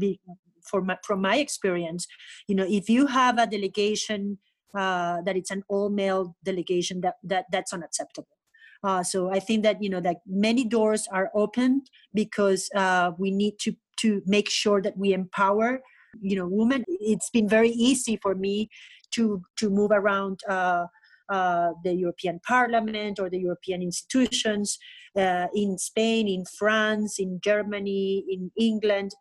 for 0.72 0.82
my, 0.82 0.98
from 1.04 1.22
my 1.22 1.38
experience, 1.38 2.08
you 2.48 2.56
know, 2.56 2.66
if 2.68 2.90
you 2.90 3.08
have 3.08 3.38
a 3.38 3.46
delegation 3.46 4.40
uh, 4.74 5.22
that 5.26 5.36
it's 5.36 5.52
an 5.52 5.64
all 5.68 5.90
male 5.90 6.36
delegation 6.46 7.02
that, 7.02 7.16
that 7.24 7.46
that's 7.52 7.74
unacceptable 7.74 8.38
Uh, 8.84 9.04
so 9.04 9.30
I 9.32 9.40
think 9.40 9.64
that 9.64 9.82
you 9.82 9.90
know 9.90 10.02
that 10.02 10.18
many 10.26 10.66
doors 10.66 11.08
are 11.12 11.30
opened 11.36 11.90
because 12.14 12.70
uh, 12.76 13.12
we 13.18 13.30
need 13.32 13.60
to 13.60 13.76
to 14.02 14.22
make 14.26 14.50
sure 14.50 14.82
that 14.82 14.98
we 14.98 15.14
empower 15.14 15.82
you 16.20 16.36
know 16.36 16.48
women. 16.50 16.84
It's 16.88 17.30
been 17.30 17.48
very 17.48 17.70
easy 17.70 18.18
for 18.18 18.34
me 18.36 18.70
to 19.12 19.42
to 19.60 19.70
move 19.70 19.92
around. 19.92 20.40
Uh, 20.48 20.86
uh, 21.32 21.72
the 21.86 21.94
European 21.94 22.42
Parliament 22.46 23.18
or 23.18 23.30
the 23.30 23.40
European 23.40 23.82
institutions 23.82 24.78
uh, 25.16 25.48
in 25.56 25.78
Spain, 25.78 26.28
in 26.28 26.44
France, 26.60 27.20
in 27.20 27.40
Germany, 27.42 28.26
in 28.28 28.52
England. 28.60 29.12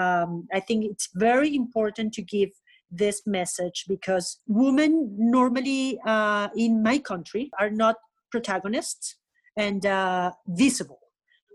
Um, 0.00 0.46
I 0.52 0.60
think 0.60 0.84
it's 0.84 1.08
very 1.14 1.54
important 1.54 2.12
to 2.14 2.22
give 2.22 2.50
this 2.90 3.22
message 3.26 3.84
because 3.88 4.40
women 4.46 5.14
normally 5.18 5.98
uh, 6.06 6.48
in 6.56 6.82
my 6.82 6.98
country 6.98 7.50
are 7.58 7.70
not 7.70 7.96
protagonists 8.30 9.16
and 9.56 9.84
uh, 9.84 10.32
visible, 10.46 11.00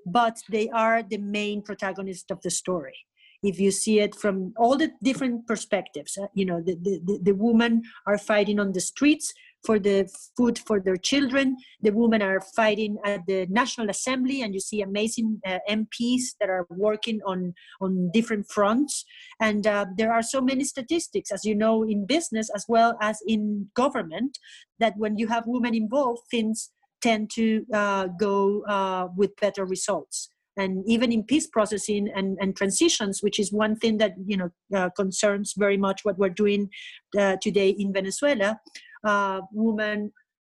but 0.06 0.38
they 0.50 0.70
are 0.70 1.02
the 1.02 1.18
main 1.18 1.62
protagonist 1.62 2.30
of 2.32 2.42
the 2.42 2.52
story. 2.52 2.96
If 3.42 3.60
you 3.60 3.72
see 3.72 4.00
it 4.00 4.16
from 4.16 4.54
all 4.58 4.78
the 4.78 4.92
different 5.02 5.48
perspectives 5.48 6.18
uh, 6.18 6.28
you 6.34 6.46
know 6.46 6.62
the, 6.62 6.76
the, 6.76 7.20
the 7.22 7.36
women 7.36 7.84
are 8.08 8.18
fighting 8.18 8.60
on 8.60 8.72
the 8.72 8.80
streets 8.80 9.34
for 9.64 9.80
the 9.80 10.10
food 10.36 10.60
for 10.60 10.80
their 10.80 10.98
children. 10.98 11.58
The 11.82 11.92
women 11.92 12.22
are 12.22 12.42
fighting 12.42 12.98
at 13.06 13.26
the 13.28 13.48
National 13.50 13.90
Assembly, 13.90 14.42
and 14.42 14.54
you 14.54 14.60
see 14.60 14.82
amazing 14.82 15.40
uh, 15.46 15.60
MPs 15.70 16.36
that 16.40 16.50
are 16.50 16.68
working 16.70 17.20
on 17.26 17.54
on 17.82 18.10
different 18.14 18.50
fronts. 18.50 19.06
And 19.40 19.66
uh, 19.66 19.86
there 19.98 20.12
are 20.14 20.24
so 20.24 20.42
many 20.42 20.64
statistics, 20.64 21.32
as 21.32 21.46
you 21.46 21.56
know, 21.56 21.84
in 21.84 22.06
business 22.06 22.50
as 22.56 22.66
well 22.68 22.98
as 23.02 23.20
in 23.28 23.70
government, 23.74 24.38
that 24.80 24.94
when 24.98 25.18
you 25.18 25.28
have 25.28 25.44
women 25.48 25.74
involved, 25.76 26.22
things 26.30 26.72
tend 27.02 27.30
to 27.32 27.66
uh, 27.74 28.08
go 28.20 28.64
uh, 28.64 29.08
with 29.16 29.36
better 29.42 29.66
results 29.66 30.30
and 30.56 30.84
even 30.88 31.12
in 31.12 31.24
peace 31.24 31.48
processing 31.48 32.08
and, 32.16 32.38
and 32.40 32.56
transitions, 32.56 33.22
which 33.22 33.40
is 33.40 33.52
one 33.52 33.76
thing 33.76 33.98
that 33.98 34.14
you 34.26 34.38
know 34.38 34.50
uh, 34.76 34.90
concerns 34.96 35.54
very 35.58 35.78
much 35.78 36.02
what 36.04 36.18
we're 36.18 36.30
doing 36.30 36.70
uh, 37.18 37.36
today 37.42 37.70
in 37.70 37.92
Venezuela 37.92 38.60
uh, 39.04 39.42
woman 39.52 40.12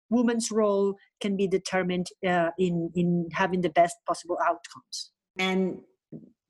woman's 0.09 0.49
role 0.51 0.95
can 1.21 1.37
be 1.37 1.47
determined 1.47 2.07
uh, 2.27 2.49
in 2.57 2.91
in 2.95 3.29
having 3.31 3.61
the 3.61 3.69
best 3.69 3.95
possible 4.07 4.37
outcomes. 4.43 5.11
And 5.37 5.79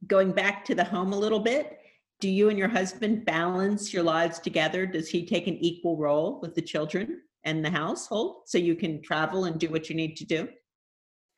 going 0.08 0.32
back 0.32 0.66
to 0.66 0.76
the 0.76 0.84
home 0.84 1.14
a 1.14 1.20
little 1.20 1.40
bit, 1.40 1.78
do 2.20 2.30
you 2.30 2.50
and 2.50 2.58
your 2.58 2.68
husband 2.68 3.26
balance 3.26 3.94
your 3.94 4.04
lives 4.04 4.40
together? 4.40 4.86
Does 4.86 5.10
he 5.10 5.26
take 5.26 5.48
an 5.48 5.58
equal 5.58 5.98
role 5.98 6.40
with 6.42 6.56
the 6.56 6.62
children 6.62 7.22
and 7.44 7.64
the 7.64 7.70
household 7.70 8.44
so 8.46 8.58
you 8.58 8.76
can 8.76 9.02
travel 9.02 9.46
and 9.46 9.60
do 9.60 9.70
what 9.70 9.90
you 9.90 9.96
need 9.96 10.16
to 10.18 10.26
do? 10.26 10.50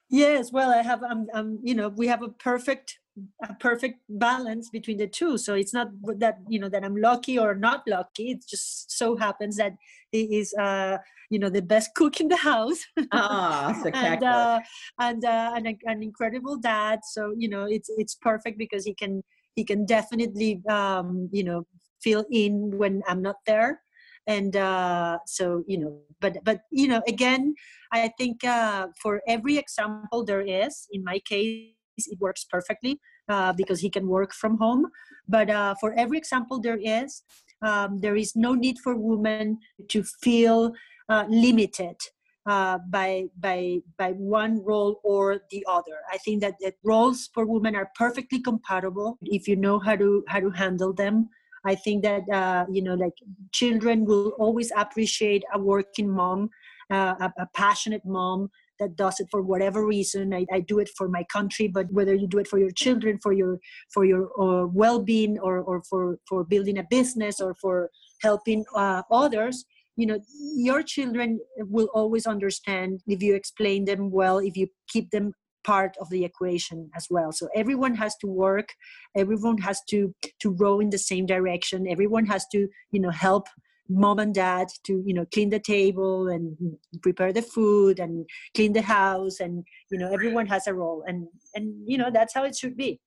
Yes, 0.10 0.52
well, 0.52 0.72
I 0.72 0.82
have, 0.82 1.04
um, 1.04 1.28
um, 1.34 1.60
you 1.64 1.74
know, 1.74 1.88
we 1.88 2.08
have 2.08 2.22
a 2.22 2.30
perfect 2.30 3.00
a 3.44 3.54
perfect 3.56 4.00
balance 4.10 4.70
between 4.70 4.98
the 4.98 5.08
two. 5.08 5.38
So 5.38 5.54
it's 5.54 5.74
not 5.74 5.90
that 6.18 6.38
you 6.48 6.60
know 6.60 6.70
that 6.70 6.84
i'm 6.84 6.96
lucky 6.96 7.38
or 7.38 7.56
not 7.56 7.84
lucky. 7.88 8.32
It 8.32 8.46
just 8.48 8.92
so 8.92 9.18
happens 9.18 9.58
that 9.58 9.74
he 10.12 10.40
is 10.40 10.54
uh 10.56 10.98
you 11.30 11.40
know 11.40 11.50
the 11.50 11.62
best 11.62 11.94
cook 11.96 12.20
in 12.20 12.28
the 12.28 12.38
house. 12.38 12.80
Ah 13.12 13.76
and 13.94 14.24
uh, 14.24 14.60
and 15.00 15.26
uh, 15.26 15.52
an, 15.56 15.78
an 15.86 16.04
incredible 16.04 16.58
dad. 16.58 17.00
So 17.12 17.34
you 17.38 17.50
know 17.50 17.66
it's 17.66 17.90
it's 17.98 18.16
perfect 18.16 18.58
because 18.58 18.86
he 18.86 18.94
can 18.94 19.24
he 19.56 19.64
can 19.64 19.86
definitely 19.86 20.62
um 20.70 21.30
you 21.32 21.44
know 21.44 21.68
fill 22.02 22.26
in 22.32 22.78
when 22.78 23.02
i'm 23.08 23.22
not 23.22 23.38
there. 23.46 23.82
And 24.28 24.56
uh 24.56 25.18
so 25.26 25.64
you 25.68 25.78
know 25.80 25.98
but 26.22 26.38
but 26.46 26.62
you 26.70 26.88
know 26.88 27.02
again 27.08 27.56
i 27.92 28.08
think 28.22 28.44
uh 28.46 28.88
for 29.02 29.20
every 29.28 29.58
example 29.58 30.24
there 30.24 30.46
is 30.46 30.86
in 30.94 31.04
my 31.04 31.18
case 31.26 31.81
it 31.98 32.20
works 32.20 32.44
perfectly 32.44 33.00
uh, 33.30 33.54
because 33.54 33.80
he 33.80 33.90
can 33.90 34.08
work 34.08 34.34
from 34.34 34.58
home. 34.58 34.88
But 35.28 35.50
uh, 35.50 35.76
for 35.80 35.94
every 35.94 36.18
example 36.18 36.60
there 36.60 36.80
is, 36.82 37.24
um, 37.62 38.00
there 38.02 38.16
is 38.16 38.36
no 38.36 38.54
need 38.54 38.80
for 38.80 38.96
women 38.96 39.60
to 39.90 40.04
feel 40.04 40.74
uh, 41.10 41.26
limited 41.30 41.98
uh, 42.46 42.80
by 42.90 43.26
by 43.40 43.78
by 43.98 44.12
one 44.14 44.64
role 44.64 45.00
or 45.04 45.42
the 45.52 45.66
other. 45.70 46.00
I 46.12 46.18
think 46.18 46.42
that, 46.42 46.56
that 46.62 46.76
roles 46.84 47.30
for 47.34 47.46
women 47.46 47.76
are 47.76 47.92
perfectly 47.96 48.40
compatible 48.40 49.18
if 49.22 49.48
you 49.48 49.56
know 49.56 49.80
how 49.80 49.96
to 49.96 50.24
how 50.28 50.40
to 50.40 50.50
handle 50.50 50.94
them. 50.94 51.30
I 51.64 51.76
think 51.76 52.04
that 52.04 52.24
uh, 52.32 52.66
you 52.72 52.82
know, 52.82 52.96
like 52.96 53.14
children 53.52 54.06
will 54.06 54.30
always 54.40 54.72
appreciate 54.76 55.44
a 55.54 55.60
working 55.60 56.10
mom, 56.10 56.50
uh, 56.90 57.14
a, 57.20 57.34
a 57.38 57.48
passionate 57.54 58.06
mom 58.06 58.50
that 58.82 58.98
does 58.98 59.20
it 59.22 59.28
for 59.32 59.42
whatever 59.42 59.86
reason. 59.86 60.34
I, 60.34 60.46
I, 60.52 60.60
do 60.60 60.80
it 60.80 60.90
for 60.98 61.08
my 61.08 61.24
country 61.32 61.68
but 61.68 61.88
whether 61.92 62.16
you 62.16 62.28
do 62.28 62.40
it 62.40 62.48
for 62.48 62.60
your 62.60 62.72
children 62.72 63.20
for 63.22 63.34
your 63.34 63.60
for 63.94 64.04
your 64.06 64.24
uh, 64.42 64.66
well-being 64.68 65.40
or, 65.40 65.60
or 65.60 65.82
for 65.90 66.18
for 66.28 66.44
building 66.44 66.78
a 66.78 66.86
business 66.98 67.40
or 67.40 67.56
for 67.62 67.90
helping 68.22 68.66
uh, 68.76 69.02
others 69.12 69.66
you 69.96 70.06
know 70.06 70.20
your 70.56 70.82
children 70.84 71.40
will 71.76 71.90
always 71.94 72.26
understand 72.26 73.02
if 73.08 73.22
you 73.22 73.34
explain 73.36 73.86
them 73.86 74.12
well 74.12 74.38
if 74.38 74.56
you 74.56 74.68
keep 74.88 75.10
them 75.12 75.34
part 75.64 75.96
of 76.02 76.10
the 76.10 76.24
equation 76.24 76.90
as 76.96 77.08
well. 77.10 77.32
So 77.32 77.48
everyone 77.56 77.96
has 77.96 78.16
to 78.18 78.28
work. 78.28 78.70
Everyone 79.16 79.58
has 79.60 79.80
to 79.90 80.14
to 80.42 80.50
row 80.52 80.80
in 80.80 80.90
the 80.90 80.98
same 80.98 81.26
direction. 81.26 81.88
Everyone 81.88 82.26
has 82.26 82.46
to 82.54 82.68
you 82.92 83.00
know 83.00 83.12
help 83.12 83.48
mom 83.90 84.20
and 84.20 84.34
dad 84.34 84.68
to 84.84 85.04
you 85.06 85.14
know 85.14 85.26
clean 85.34 85.50
the 85.50 85.60
table 85.60 86.28
and 86.28 86.56
prepare 87.02 87.34
the 87.34 87.42
food 87.42 88.00
and 88.00 88.26
clean 88.56 88.74
the 88.74 88.82
house 88.82 89.40
and 89.40 89.64
you 89.92 90.00
know 90.00 90.12
everyone 90.14 90.46
has 90.46 90.68
a 90.68 90.74
role 90.74 91.04
and 91.08 91.28
and 91.56 91.74
you 91.86 91.98
know 91.98 92.10
that's 92.12 92.34
how 92.34 92.44
it 92.44 92.56
should 92.56 92.78
be 92.78 93.00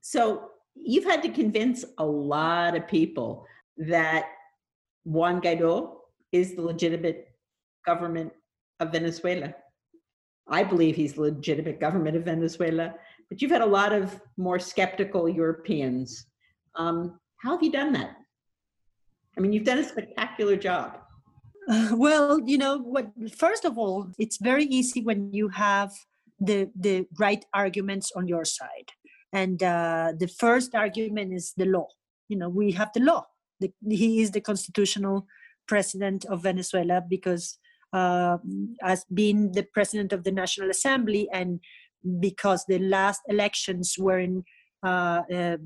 so 0.00 0.50
you've 0.74 1.04
had 1.04 1.22
to 1.22 1.28
convince 1.28 1.84
a 1.98 2.04
lot 2.04 2.76
of 2.76 2.86
people 2.86 3.44
that 3.76 4.26
Juan 5.04 5.40
Guaido 5.40 5.96
is 6.32 6.54
the 6.54 6.62
legitimate 6.62 7.28
government 7.84 8.32
of 8.80 8.92
Venezuela. 8.92 9.54
I 10.48 10.64
believe 10.64 10.96
he's 10.96 11.14
the 11.14 11.22
legitimate 11.22 11.80
government 11.80 12.16
of 12.16 12.24
Venezuela, 12.24 12.94
but 13.28 13.40
you've 13.42 13.50
had 13.50 13.62
a 13.62 13.66
lot 13.66 13.92
of 13.92 14.20
more 14.36 14.58
skeptical 14.58 15.28
Europeans. 15.28 16.26
Um, 16.74 17.18
how 17.42 17.52
have 17.52 17.62
you 17.62 17.72
done 17.72 17.92
that? 17.92 18.16
I 19.38 19.40
mean, 19.40 19.52
you've 19.52 19.64
done 19.64 19.78
a 19.78 19.84
spectacular 19.84 20.56
job. 20.56 20.98
Uh, 21.70 21.90
well, 21.94 22.40
you 22.44 22.58
know 22.58 22.78
what? 22.78 23.06
First 23.36 23.64
of 23.64 23.78
all, 23.78 24.10
it's 24.18 24.38
very 24.38 24.64
easy 24.64 25.00
when 25.00 25.32
you 25.32 25.48
have 25.50 25.92
the 26.40 26.70
the 26.74 27.06
right 27.18 27.44
arguments 27.54 28.10
on 28.16 28.26
your 28.26 28.44
side, 28.44 28.90
and 29.32 29.62
uh, 29.62 30.12
the 30.18 30.26
first 30.26 30.74
argument 30.74 31.32
is 31.32 31.52
the 31.56 31.66
law. 31.66 31.86
You 32.28 32.38
know, 32.38 32.48
we 32.48 32.72
have 32.72 32.90
the 32.94 33.00
law. 33.00 33.26
The, 33.60 33.72
he 33.88 34.20
is 34.22 34.32
the 34.32 34.40
constitutional 34.40 35.26
president 35.68 36.24
of 36.24 36.42
Venezuela 36.42 37.02
because, 37.08 37.58
uh, 37.92 38.38
as 38.82 39.04
being 39.12 39.52
the 39.52 39.66
president 39.72 40.12
of 40.12 40.24
the 40.24 40.32
National 40.32 40.70
Assembly, 40.70 41.28
and 41.32 41.60
because 42.18 42.64
the 42.66 42.78
last 42.78 43.20
elections 43.28 43.94
were 43.98 44.18
in 44.18 44.44
uh, 44.84 45.22
um, 45.32 45.58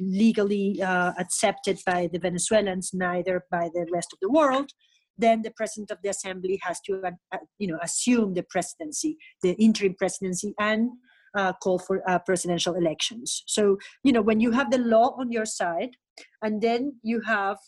legally 0.00 0.82
uh, 0.82 1.12
accepted 1.18 1.78
by 1.86 2.08
the 2.12 2.18
Venezuelans, 2.18 2.90
neither 2.92 3.44
by 3.48 3.70
the 3.72 3.86
rest 3.92 4.12
of 4.12 4.18
the 4.20 4.28
world, 4.28 4.72
then 5.16 5.42
the 5.42 5.52
president 5.52 5.92
of 5.92 5.98
the 6.02 6.08
assembly 6.08 6.58
has 6.62 6.80
to, 6.80 7.00
uh, 7.04 7.38
you 7.58 7.68
know, 7.68 7.78
assume 7.80 8.34
the 8.34 8.42
presidency, 8.50 9.18
the 9.42 9.52
interim 9.52 9.94
presidency, 9.94 10.52
and 10.58 10.90
uh, 11.36 11.52
call 11.62 11.78
for 11.78 12.02
uh, 12.10 12.18
presidential 12.18 12.74
elections. 12.74 13.44
So, 13.46 13.78
you 14.02 14.12
know, 14.12 14.22
when 14.22 14.40
you 14.40 14.50
have 14.50 14.72
the 14.72 14.78
law 14.78 15.14
on 15.16 15.30
your 15.30 15.46
side, 15.46 15.90
and 16.42 16.60
then 16.60 16.96
you 17.02 17.20
have 17.20 17.58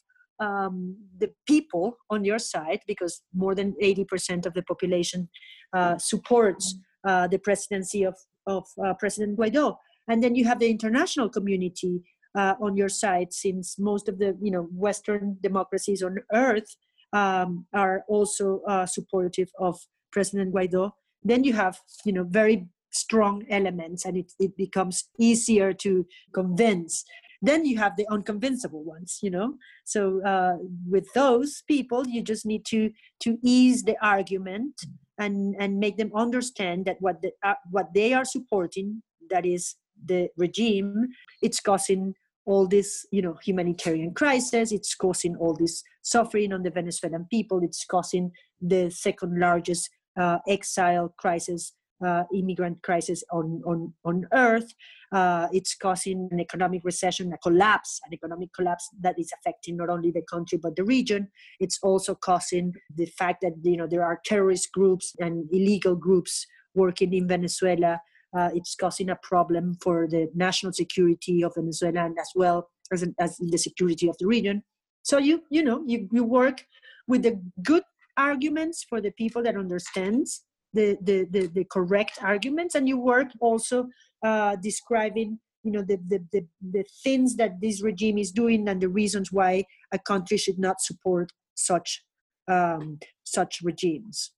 um, 0.41 0.97
the 1.19 1.31
people 1.47 1.97
on 2.11 2.25
your 2.25 2.41
side, 2.41 2.81
because 2.89 3.23
more 3.33 3.55
than 3.55 3.75
80% 3.81 4.47
of 4.47 4.55
the 4.55 4.63
population 4.63 5.29
uh, 5.73 5.97
supports 5.99 6.75
the 7.05 7.41
presidency 7.43 8.03
of, 8.03 8.17
of 8.47 8.67
President 8.99 9.39
Guaido 9.39 9.77
and 10.09 10.23
then 10.23 10.35
you 10.35 10.45
have 10.45 10.59
the 10.59 10.71
international 10.71 11.29
community 11.29 12.03
uh, 12.37 12.55
on 12.61 12.77
your 12.77 12.89
side 12.89 13.33
since 13.33 13.79
most 13.79 14.09
of 14.09 14.19
the 14.19 14.37
you 14.41 14.51
know 14.51 14.69
western 14.73 15.37
democracies 15.43 16.03
on 16.03 16.19
earth 16.35 16.77
um, 17.13 17.67
are 17.73 18.05
also 18.09 18.61
uh, 18.69 18.87
supportive 18.87 19.49
of 19.59 19.79
president 20.13 20.55
guaido 20.55 20.91
then 21.23 21.45
you 21.45 21.53
have 21.53 21.79
you 22.05 22.13
know 22.13 22.25
very 22.25 22.67
strong 22.91 23.45
elements 23.51 24.05
and 24.05 24.17
it, 24.17 24.33
it 24.39 24.57
becomes 24.57 25.05
easier 25.19 25.73
to 25.73 26.07
convince. 26.33 27.05
Then 27.41 27.65
you 27.65 27.79
have 27.79 27.97
the 27.97 28.07
unconvincible 28.11 28.85
ones 28.85 29.19
you 29.23 29.31
know? 29.31 29.55
So 29.85 30.21
uh, 30.25 30.57
with 30.89 31.07
those 31.15 31.63
people 31.69 32.07
you 32.07 32.23
just 32.23 32.47
need 32.47 32.65
to 32.67 32.91
to 33.21 33.39
ease 33.43 33.83
the 33.83 33.97
argument 34.03 34.75
and 35.19 35.55
and 35.59 35.79
make 35.79 35.97
them 35.97 36.13
understand 36.15 36.87
that 36.87 36.97
what 37.01 37.23
the, 37.23 37.33
uh, 37.45 37.55
what 37.71 37.95
they 37.95 38.13
are 38.13 38.25
supporting 38.25 39.03
that 39.31 39.45
is 39.47 39.77
the 40.05 40.29
regime 40.37 41.09
it's 41.43 41.61
causing 41.61 42.15
all 42.47 42.67
this 42.67 43.07
you 43.13 43.21
know 43.21 43.37
humanitarian 43.43 44.13
crisis 44.15 44.73
it's 44.73 44.95
causing 44.95 45.37
all 45.37 45.55
this 45.55 45.83
suffering 46.03 46.53
on 46.53 46.63
the 46.63 46.71
venezuelan 46.71 47.27
people 47.31 47.61
it's 47.63 47.85
causing 47.85 48.31
the 48.61 48.91
second 48.91 49.39
largest 49.39 49.91
uh, 50.19 50.39
exile 50.49 51.15
crisis, 51.17 51.73
uh, 52.05 52.25
immigrant 52.35 52.83
crisis 52.83 53.23
on, 53.33 53.63
on, 53.67 53.93
on 54.05 54.27
earth. 54.33 54.73
Uh, 55.13 55.49
it's 55.53 55.75
causing 55.75 56.29
an 56.31 56.41
economic 56.41 56.83
recession, 56.85 57.33
a 57.33 57.39
collapse, 57.39 58.01
an 58.07 58.13
economic 58.13 58.53
collapse 58.53 58.89
that 59.01 59.19
is 59.19 59.31
affecting 59.39 59.77
not 59.77 59.89
only 59.89 60.11
the 60.11 60.23
country 60.23 60.59
but 60.61 60.77
the 60.77 60.85
region. 60.85 61.29
It's 61.61 61.79
also 61.83 62.15
causing 62.15 62.75
the 62.95 63.07
fact 63.07 63.41
that 63.43 63.53
you 63.63 63.77
know 63.77 63.87
there 63.87 64.05
are 64.05 64.21
terrorist 64.25 64.73
groups 64.73 65.15
and 65.19 65.49
illegal 65.53 65.95
groups 65.95 66.47
working 66.75 67.15
in 67.15 67.27
Venezuela. 67.27 68.01
Uh, 68.37 68.51
it's 68.55 68.75
causing 68.75 69.11
a 69.11 69.19
problem 69.23 69.77
for 69.83 70.07
the 70.07 70.29
national 70.35 70.73
security 70.73 71.43
of 71.43 71.53
Venezuela 71.55 72.05
and 72.05 72.17
as 72.21 72.31
well 72.35 72.69
as, 72.93 73.05
as 73.19 73.37
the 73.39 73.59
security 73.59 74.09
of 74.09 74.17
the 74.19 74.27
region. 74.27 74.63
So 75.03 75.19
you 75.19 75.43
you 75.51 75.63
know 75.63 75.83
you, 75.87 76.09
you 76.13 76.25
work 76.25 76.65
with 77.07 77.23
the 77.23 77.41
good 77.63 77.83
arguments 78.17 78.85
for 78.89 79.01
the 79.01 79.13
people 79.13 79.43
that 79.45 79.57
understands 79.57 80.45
the, 80.75 80.99
the, 81.01 81.27
the, 81.31 81.47
the 81.47 81.65
correct 81.65 82.19
arguments 82.21 82.75
and 82.75 82.87
you 82.87 82.99
work 82.99 83.29
also 83.41 83.87
uh, 84.25 84.57
describing 84.57 85.39
you 85.65 85.73
know 85.73 85.83
the, 85.83 85.99
the, 86.09 86.23
the, 86.33 86.47
the 86.71 86.85
things 87.03 87.37
that 87.37 87.61
this 87.61 87.83
regime 87.83 88.19
is 88.19 88.31
doing 88.31 88.69
and 88.69 88.81
the 88.81 88.89
reasons 88.89 89.33
why 89.33 89.65
a 89.93 89.99
country 89.99 90.37
should 90.37 90.59
not 90.59 90.81
support 90.81 91.33
such 91.55 92.05
um, 92.49 92.99
such 93.25 93.61
regimes 93.63 94.33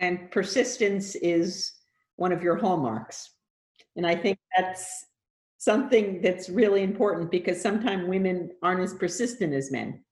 and 0.00 0.30
persistence 0.30 1.14
is 1.16 1.72
one 2.18 2.32
of 2.32 2.42
your 2.42 2.56
hallmarks. 2.56 3.30
And 3.96 4.06
i 4.06 4.14
think 4.14 4.38
that's 4.56 5.06
something 5.58 6.20
that's 6.20 6.48
really 6.48 6.82
important 6.82 7.30
because 7.30 7.60
sometimes 7.60 8.06
women 8.06 8.50
aren't 8.62 8.82
as 8.82 8.94
persistent 8.94 9.52
as 9.54 9.72
men. 9.72 10.04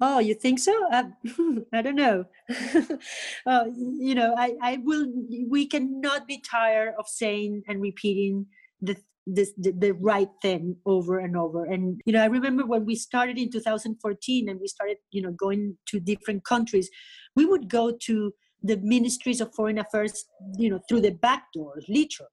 Oh 0.00 0.18
you 0.18 0.34
think 0.34 0.58
so? 0.58 0.74
Uh, 0.90 1.04
i 1.72 1.82
don't 1.82 2.00
know. 2.06 2.24
Uh, 3.46 3.64
you 4.08 4.14
know 4.14 4.34
I, 4.38 4.54
I 4.62 4.78
will 4.84 5.06
we 5.48 5.66
cannot 5.66 6.26
be 6.26 6.38
tired 6.38 6.94
of 6.98 7.06
saying 7.08 7.62
and 7.68 7.80
repeating 7.80 8.46
the, 8.80 8.96
this, 9.26 9.52
the 9.56 9.72
the 9.72 9.92
right 9.92 10.30
thing 10.42 10.76
over 10.86 11.18
and 11.18 11.36
over. 11.36 11.64
And 11.64 12.00
you 12.06 12.12
know 12.12 12.22
i 12.22 12.26
remember 12.26 12.64
when 12.66 12.84
we 12.86 12.94
started 12.94 13.38
in 13.38 13.50
2014 13.50 14.48
and 14.48 14.60
we 14.60 14.68
started 14.68 14.98
you 15.10 15.22
know 15.22 15.32
going 15.32 15.76
to 15.90 16.00
different 16.00 16.44
countries 16.44 16.88
we 17.36 17.44
would 17.44 17.68
go 17.68 17.92
to 18.06 18.32
the 18.62 18.76
ministries 18.78 19.40
of 19.40 19.54
foreign 19.54 19.78
affairs 19.78 20.26
you 20.56 20.70
know 20.70 20.80
through 20.88 21.00
the 21.00 21.10
back 21.10 21.44
doors 21.54 21.84
literally. 21.88 22.30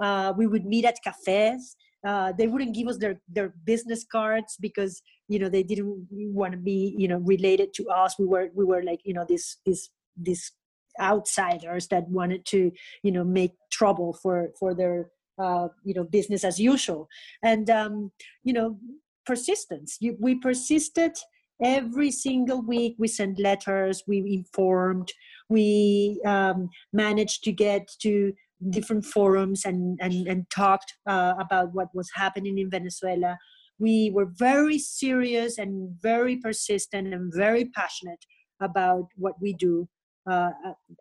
Uh, 0.00 0.32
we 0.36 0.46
would 0.46 0.64
meet 0.64 0.84
at 0.84 0.96
cafes. 1.02 1.76
Uh, 2.06 2.32
they 2.38 2.46
wouldn't 2.46 2.74
give 2.74 2.86
us 2.86 2.98
their, 2.98 3.20
their 3.28 3.52
business 3.64 4.04
cards 4.04 4.56
because 4.60 5.02
you 5.28 5.38
know 5.38 5.48
they 5.48 5.64
didn't 5.64 6.06
want 6.10 6.52
to 6.52 6.58
be 6.58 6.94
you 6.96 7.08
know 7.08 7.18
related 7.18 7.74
to 7.74 7.88
us. 7.88 8.14
We 8.18 8.26
were 8.26 8.48
we 8.54 8.64
were 8.64 8.82
like 8.82 9.00
you 9.04 9.14
know 9.14 9.26
this 9.28 9.56
this 9.66 9.90
this 10.16 10.52
outsiders 11.00 11.88
that 11.88 12.08
wanted 12.08 12.44
to 12.46 12.72
you 13.02 13.12
know 13.12 13.24
make 13.24 13.52
trouble 13.70 14.12
for 14.22 14.50
for 14.58 14.74
their 14.74 15.10
uh, 15.38 15.68
you 15.84 15.94
know 15.94 16.04
business 16.04 16.44
as 16.44 16.58
usual. 16.60 17.08
And 17.42 17.68
um, 17.68 18.12
you 18.44 18.52
know 18.52 18.78
persistence. 19.28 19.98
You, 20.00 20.16
we 20.18 20.36
persisted 20.36 21.12
every 21.62 22.10
single 22.10 22.62
week 22.62 22.94
we 22.98 23.08
sent 23.08 23.38
letters 23.38 24.02
we 24.06 24.18
informed 24.32 25.12
we 25.48 26.20
um, 26.26 26.68
managed 26.92 27.42
to 27.44 27.52
get 27.52 27.88
to 28.00 28.32
different 28.70 29.04
forums 29.04 29.64
and 29.64 29.98
and, 30.00 30.26
and 30.26 30.50
talked 30.50 30.94
uh, 31.06 31.34
about 31.38 31.72
what 31.72 31.88
was 31.94 32.10
happening 32.14 32.58
in 32.58 32.70
venezuela. 32.70 33.38
We 33.78 34.10
were 34.12 34.26
very 34.26 34.78
serious 34.78 35.58
and 35.58 35.90
very 36.02 36.36
persistent 36.36 37.14
and 37.14 37.32
very 37.32 37.66
passionate 37.66 38.24
about 38.60 39.06
what 39.14 39.34
we 39.40 39.52
do 39.52 39.88
uh, 40.30 40.50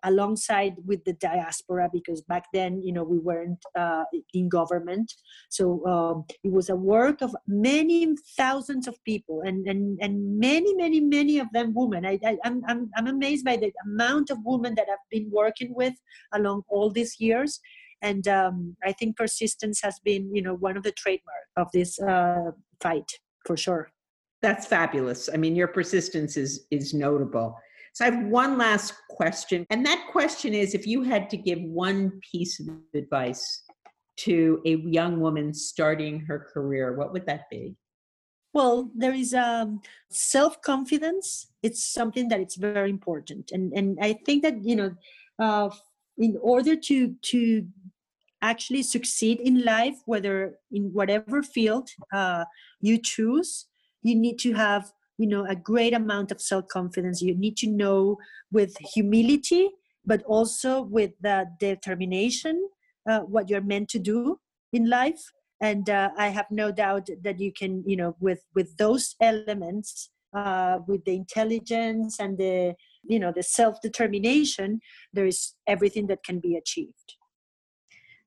alongside 0.03 0.75
with 0.85 1.03
the 1.05 1.13
diaspora 1.13 1.89
because 1.91 2.21
back 2.21 2.45
then 2.53 2.81
you 2.83 2.93
know 2.93 3.03
we 3.03 3.19
weren't 3.19 3.63
uh, 3.77 4.03
in 4.33 4.49
government. 4.49 5.11
So 5.49 5.85
um, 5.85 6.25
it 6.43 6.51
was 6.51 6.69
a 6.69 6.75
work 6.75 7.21
of 7.21 7.35
many 7.47 8.15
thousands 8.37 8.87
of 8.87 8.95
people 9.03 9.41
and 9.41 9.67
and, 9.67 9.97
and 10.01 10.39
many 10.39 10.73
many 10.75 10.99
many 10.99 11.39
of 11.39 11.47
them 11.53 11.73
women. 11.73 12.05
I, 12.05 12.19
I, 12.25 12.37
I'm, 12.43 12.61
I'm, 12.67 12.89
I'm 12.95 13.07
amazed 13.07 13.45
by 13.45 13.57
the 13.57 13.71
amount 13.85 14.29
of 14.29 14.37
women 14.43 14.75
that 14.75 14.87
i've 14.91 15.09
been 15.09 15.29
working 15.31 15.73
with 15.73 15.93
along 16.33 16.63
all 16.69 16.89
these 16.89 17.19
years. 17.19 17.59
And 18.01 18.27
um, 18.27 18.75
i 18.83 18.91
think 18.91 19.17
persistence 19.17 19.81
has 19.81 19.99
been 19.99 20.33
you 20.35 20.41
know 20.41 20.55
one 20.55 20.77
of 20.77 20.83
the 20.83 20.91
trademark 20.91 21.47
of 21.55 21.67
this 21.73 21.99
uh, 21.99 22.51
fight 22.81 23.11
for 23.45 23.57
sure. 23.57 23.89
That's 24.41 24.67
fabulous. 24.67 25.29
I 25.33 25.37
mean 25.37 25.55
your 25.55 25.67
persistence 25.67 26.37
is 26.37 26.67
is 26.69 26.93
notable 26.93 27.57
so 27.97 28.05
i 28.05 28.11
have 28.11 28.23
one 28.25 28.59
last 28.59 28.93
question 29.09 29.65
and 29.71 29.83
that 29.83 30.05
question 30.11 30.53
is 30.53 30.75
if 30.75 30.85
you 30.85 31.01
had 31.01 31.29
to 31.31 31.37
give 31.37 31.59
one 31.61 32.11
piece 32.31 32.59
of 32.59 32.67
advice 32.93 33.63
to 34.17 34.61
a 34.65 34.75
young 34.77 35.19
woman 35.19 35.51
starting 35.51 36.19
her 36.19 36.39
career 36.53 36.95
what 36.95 37.13
would 37.13 37.25
that 37.25 37.49
be? 37.49 37.75
Well 38.53 38.91
there 38.95 39.13
is 39.13 39.33
um, 39.33 39.81
self-confidence. 40.09 41.47
It's 41.61 41.83
something 41.85 42.27
that 42.29 42.39
it's 42.39 42.55
very 42.55 42.89
important 42.89 43.51
and 43.51 43.71
and 43.73 43.97
i 44.01 44.13
think 44.25 44.43
that 44.43 44.63
you 44.63 44.75
know 44.75 44.91
uh, 45.39 45.69
in 46.17 46.37
order 46.41 46.75
to 46.75 47.15
to 47.31 47.67
actually 48.41 48.83
succeed 48.83 49.39
in 49.39 49.63
life 49.63 49.97
whether 50.05 50.59
in 50.71 50.93
whatever 50.93 51.41
field 51.41 51.89
uh, 52.13 52.45
you 52.79 52.97
choose 52.97 53.65
you 54.03 54.15
need 54.15 54.37
to 54.39 54.53
have 54.53 54.93
you 55.17 55.27
know 55.27 55.45
a 55.45 55.55
great 55.55 55.93
amount 55.93 56.31
of 56.31 56.41
self-confidence. 56.41 57.21
You 57.21 57.35
need 57.35 57.57
to 57.57 57.67
know 57.67 58.17
with 58.51 58.77
humility 58.93 59.69
but 60.05 60.23
also 60.23 60.81
with 60.81 61.11
the 61.19 61.45
determination 61.59 62.69
uh, 63.09 63.19
what 63.19 63.49
you're 63.49 63.61
meant 63.61 63.89
to 63.89 63.99
do 63.99 64.39
in 64.71 64.89
life. 64.89 65.21
And 65.59 65.89
uh, 65.89 66.09
i 66.17 66.27
have 66.27 66.45
no 66.51 66.71
doubt 66.71 67.09
that 67.23 67.39
you 67.39 67.51
can 67.51 67.83
you 67.85 67.97
know 67.97 68.15
with 68.19 68.41
with 68.53 68.77
those 68.77 69.15
elements 69.19 70.09
uh, 70.35 70.79
with 70.87 71.03
the 71.05 71.15
intelligence 71.15 72.19
and 72.19 72.37
the 72.37 72.75
you 73.03 73.19
know 73.19 73.31
the 73.35 73.41
self-determination 73.41 74.79
there 75.13 75.25
is 75.25 75.55
everything 75.65 76.07
that 76.07 76.23
can 76.23 76.39
be 76.39 76.55
achieved. 76.55 77.15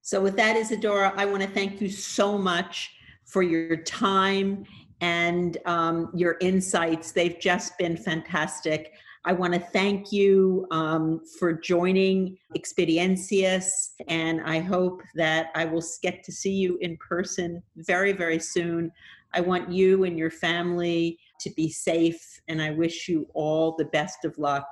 So, 0.02 0.20
with 0.20 0.36
that, 0.36 0.56
Isadora, 0.56 1.12
I 1.16 1.24
want 1.26 1.42
to 1.42 1.48
thank 1.48 1.80
you 1.80 1.88
so 1.88 2.38
much 2.38 2.90
for 3.26 3.42
your 3.42 3.76
time 3.76 4.64
and 5.00 5.58
um, 5.66 6.10
your 6.14 6.36
insights. 6.40 7.12
They've 7.12 7.38
just 7.38 7.76
been 7.78 7.96
fantastic. 7.96 8.92
I 9.24 9.34
want 9.34 9.52
to 9.52 9.60
thank 9.60 10.12
you 10.12 10.66
um, 10.70 11.20
for 11.38 11.52
joining 11.52 12.38
Experiencias, 12.56 13.90
and 14.08 14.40
I 14.40 14.60
hope 14.60 15.02
that 15.14 15.48
I 15.54 15.66
will 15.66 15.84
get 16.02 16.24
to 16.24 16.32
see 16.32 16.54
you 16.54 16.78
in 16.80 16.96
person 16.96 17.62
very, 17.76 18.12
very 18.12 18.38
soon. 18.38 18.90
I 19.34 19.42
want 19.42 19.70
you 19.70 20.04
and 20.04 20.18
your 20.18 20.30
family 20.30 21.18
to 21.40 21.50
be 21.50 21.70
safe, 21.70 22.40
and 22.48 22.62
I 22.62 22.70
wish 22.70 23.08
you 23.08 23.26
all 23.34 23.76
the 23.76 23.84
best 23.86 24.24
of 24.24 24.38
luck 24.38 24.66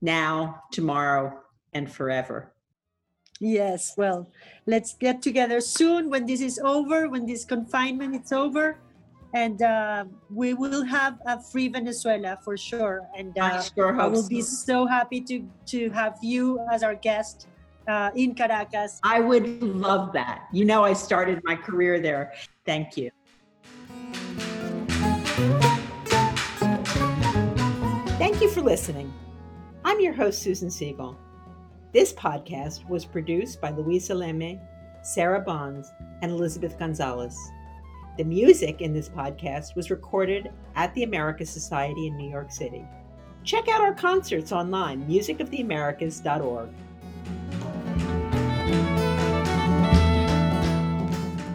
now, 0.00 0.62
tomorrow, 0.72 1.38
and 1.74 1.90
forever. 1.90 2.54
Yes, 3.38 3.94
well, 3.96 4.30
let's 4.66 4.94
get 4.94 5.22
together 5.22 5.60
soon 5.60 6.10
when 6.10 6.26
this 6.26 6.40
is 6.40 6.58
over, 6.58 7.08
when 7.08 7.26
this 7.26 7.44
confinement 7.44 8.24
is 8.24 8.32
over, 8.32 8.78
and 9.34 9.62
uh, 9.62 10.04
we 10.32 10.54
will 10.54 10.84
have 10.84 11.18
a 11.26 11.40
free 11.40 11.68
Venezuela 11.68 12.38
for 12.42 12.56
sure. 12.56 13.08
And 13.16 13.36
uh, 13.38 13.44
I, 13.44 13.60
sure 13.62 14.00
I 14.00 14.06
will 14.06 14.22
so. 14.22 14.28
be 14.28 14.42
so 14.42 14.86
happy 14.86 15.20
to 15.22 15.46
to 15.66 15.90
have 15.90 16.18
you 16.22 16.58
as 16.72 16.82
our 16.82 16.94
guest 16.94 17.48
uh, 17.88 18.10
in 18.14 18.34
Caracas. 18.34 19.00
I 19.02 19.20
would 19.20 19.62
love 19.62 20.12
that. 20.12 20.46
You 20.52 20.64
know, 20.64 20.84
I 20.84 20.92
started 20.92 21.40
my 21.44 21.56
career 21.56 22.00
there. 22.00 22.32
Thank 22.66 22.96
you. 22.96 23.10
Thank 28.18 28.40
you 28.40 28.50
for 28.50 28.60
listening. 28.60 29.12
I'm 29.84 30.00
your 30.00 30.12
host, 30.12 30.42
Susan 30.42 30.68
Segal. 30.68 31.16
This 31.92 32.12
podcast 32.12 32.88
was 32.88 33.04
produced 33.04 33.60
by 33.60 33.70
Luisa 33.70 34.14
Leme, 34.14 34.60
Sarah 35.02 35.40
Bonds, 35.40 35.90
and 36.22 36.30
Elizabeth 36.30 36.78
Gonzalez. 36.78 37.36
The 38.16 38.24
music 38.24 38.80
in 38.80 38.92
this 38.92 39.08
podcast 39.08 39.74
was 39.74 39.90
recorded 39.90 40.50
at 40.74 40.92
the 40.94 41.04
America 41.04 41.46
Society 41.46 42.06
in 42.08 42.16
New 42.16 42.28
York 42.28 42.50
City. 42.50 42.84
Check 43.44 43.68
out 43.68 43.80
our 43.80 43.94
concerts 43.94 44.52
online, 44.52 45.06
musicoftheamericas.org. 45.08 46.68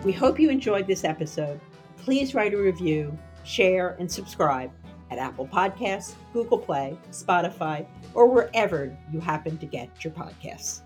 We 0.03 0.11
hope 0.11 0.39
you 0.39 0.49
enjoyed 0.49 0.87
this 0.87 1.03
episode. 1.03 1.59
Please 1.97 2.33
write 2.33 2.53
a 2.53 2.57
review, 2.57 3.17
share, 3.43 3.95
and 3.99 4.11
subscribe 4.11 4.71
at 5.11 5.17
Apple 5.17 5.47
Podcasts, 5.47 6.13
Google 6.33 6.59
Play, 6.59 6.97
Spotify, 7.11 7.85
or 8.13 8.27
wherever 8.27 8.95
you 9.11 9.19
happen 9.19 9.57
to 9.57 9.65
get 9.65 9.89
your 10.03 10.13
podcasts. 10.13 10.81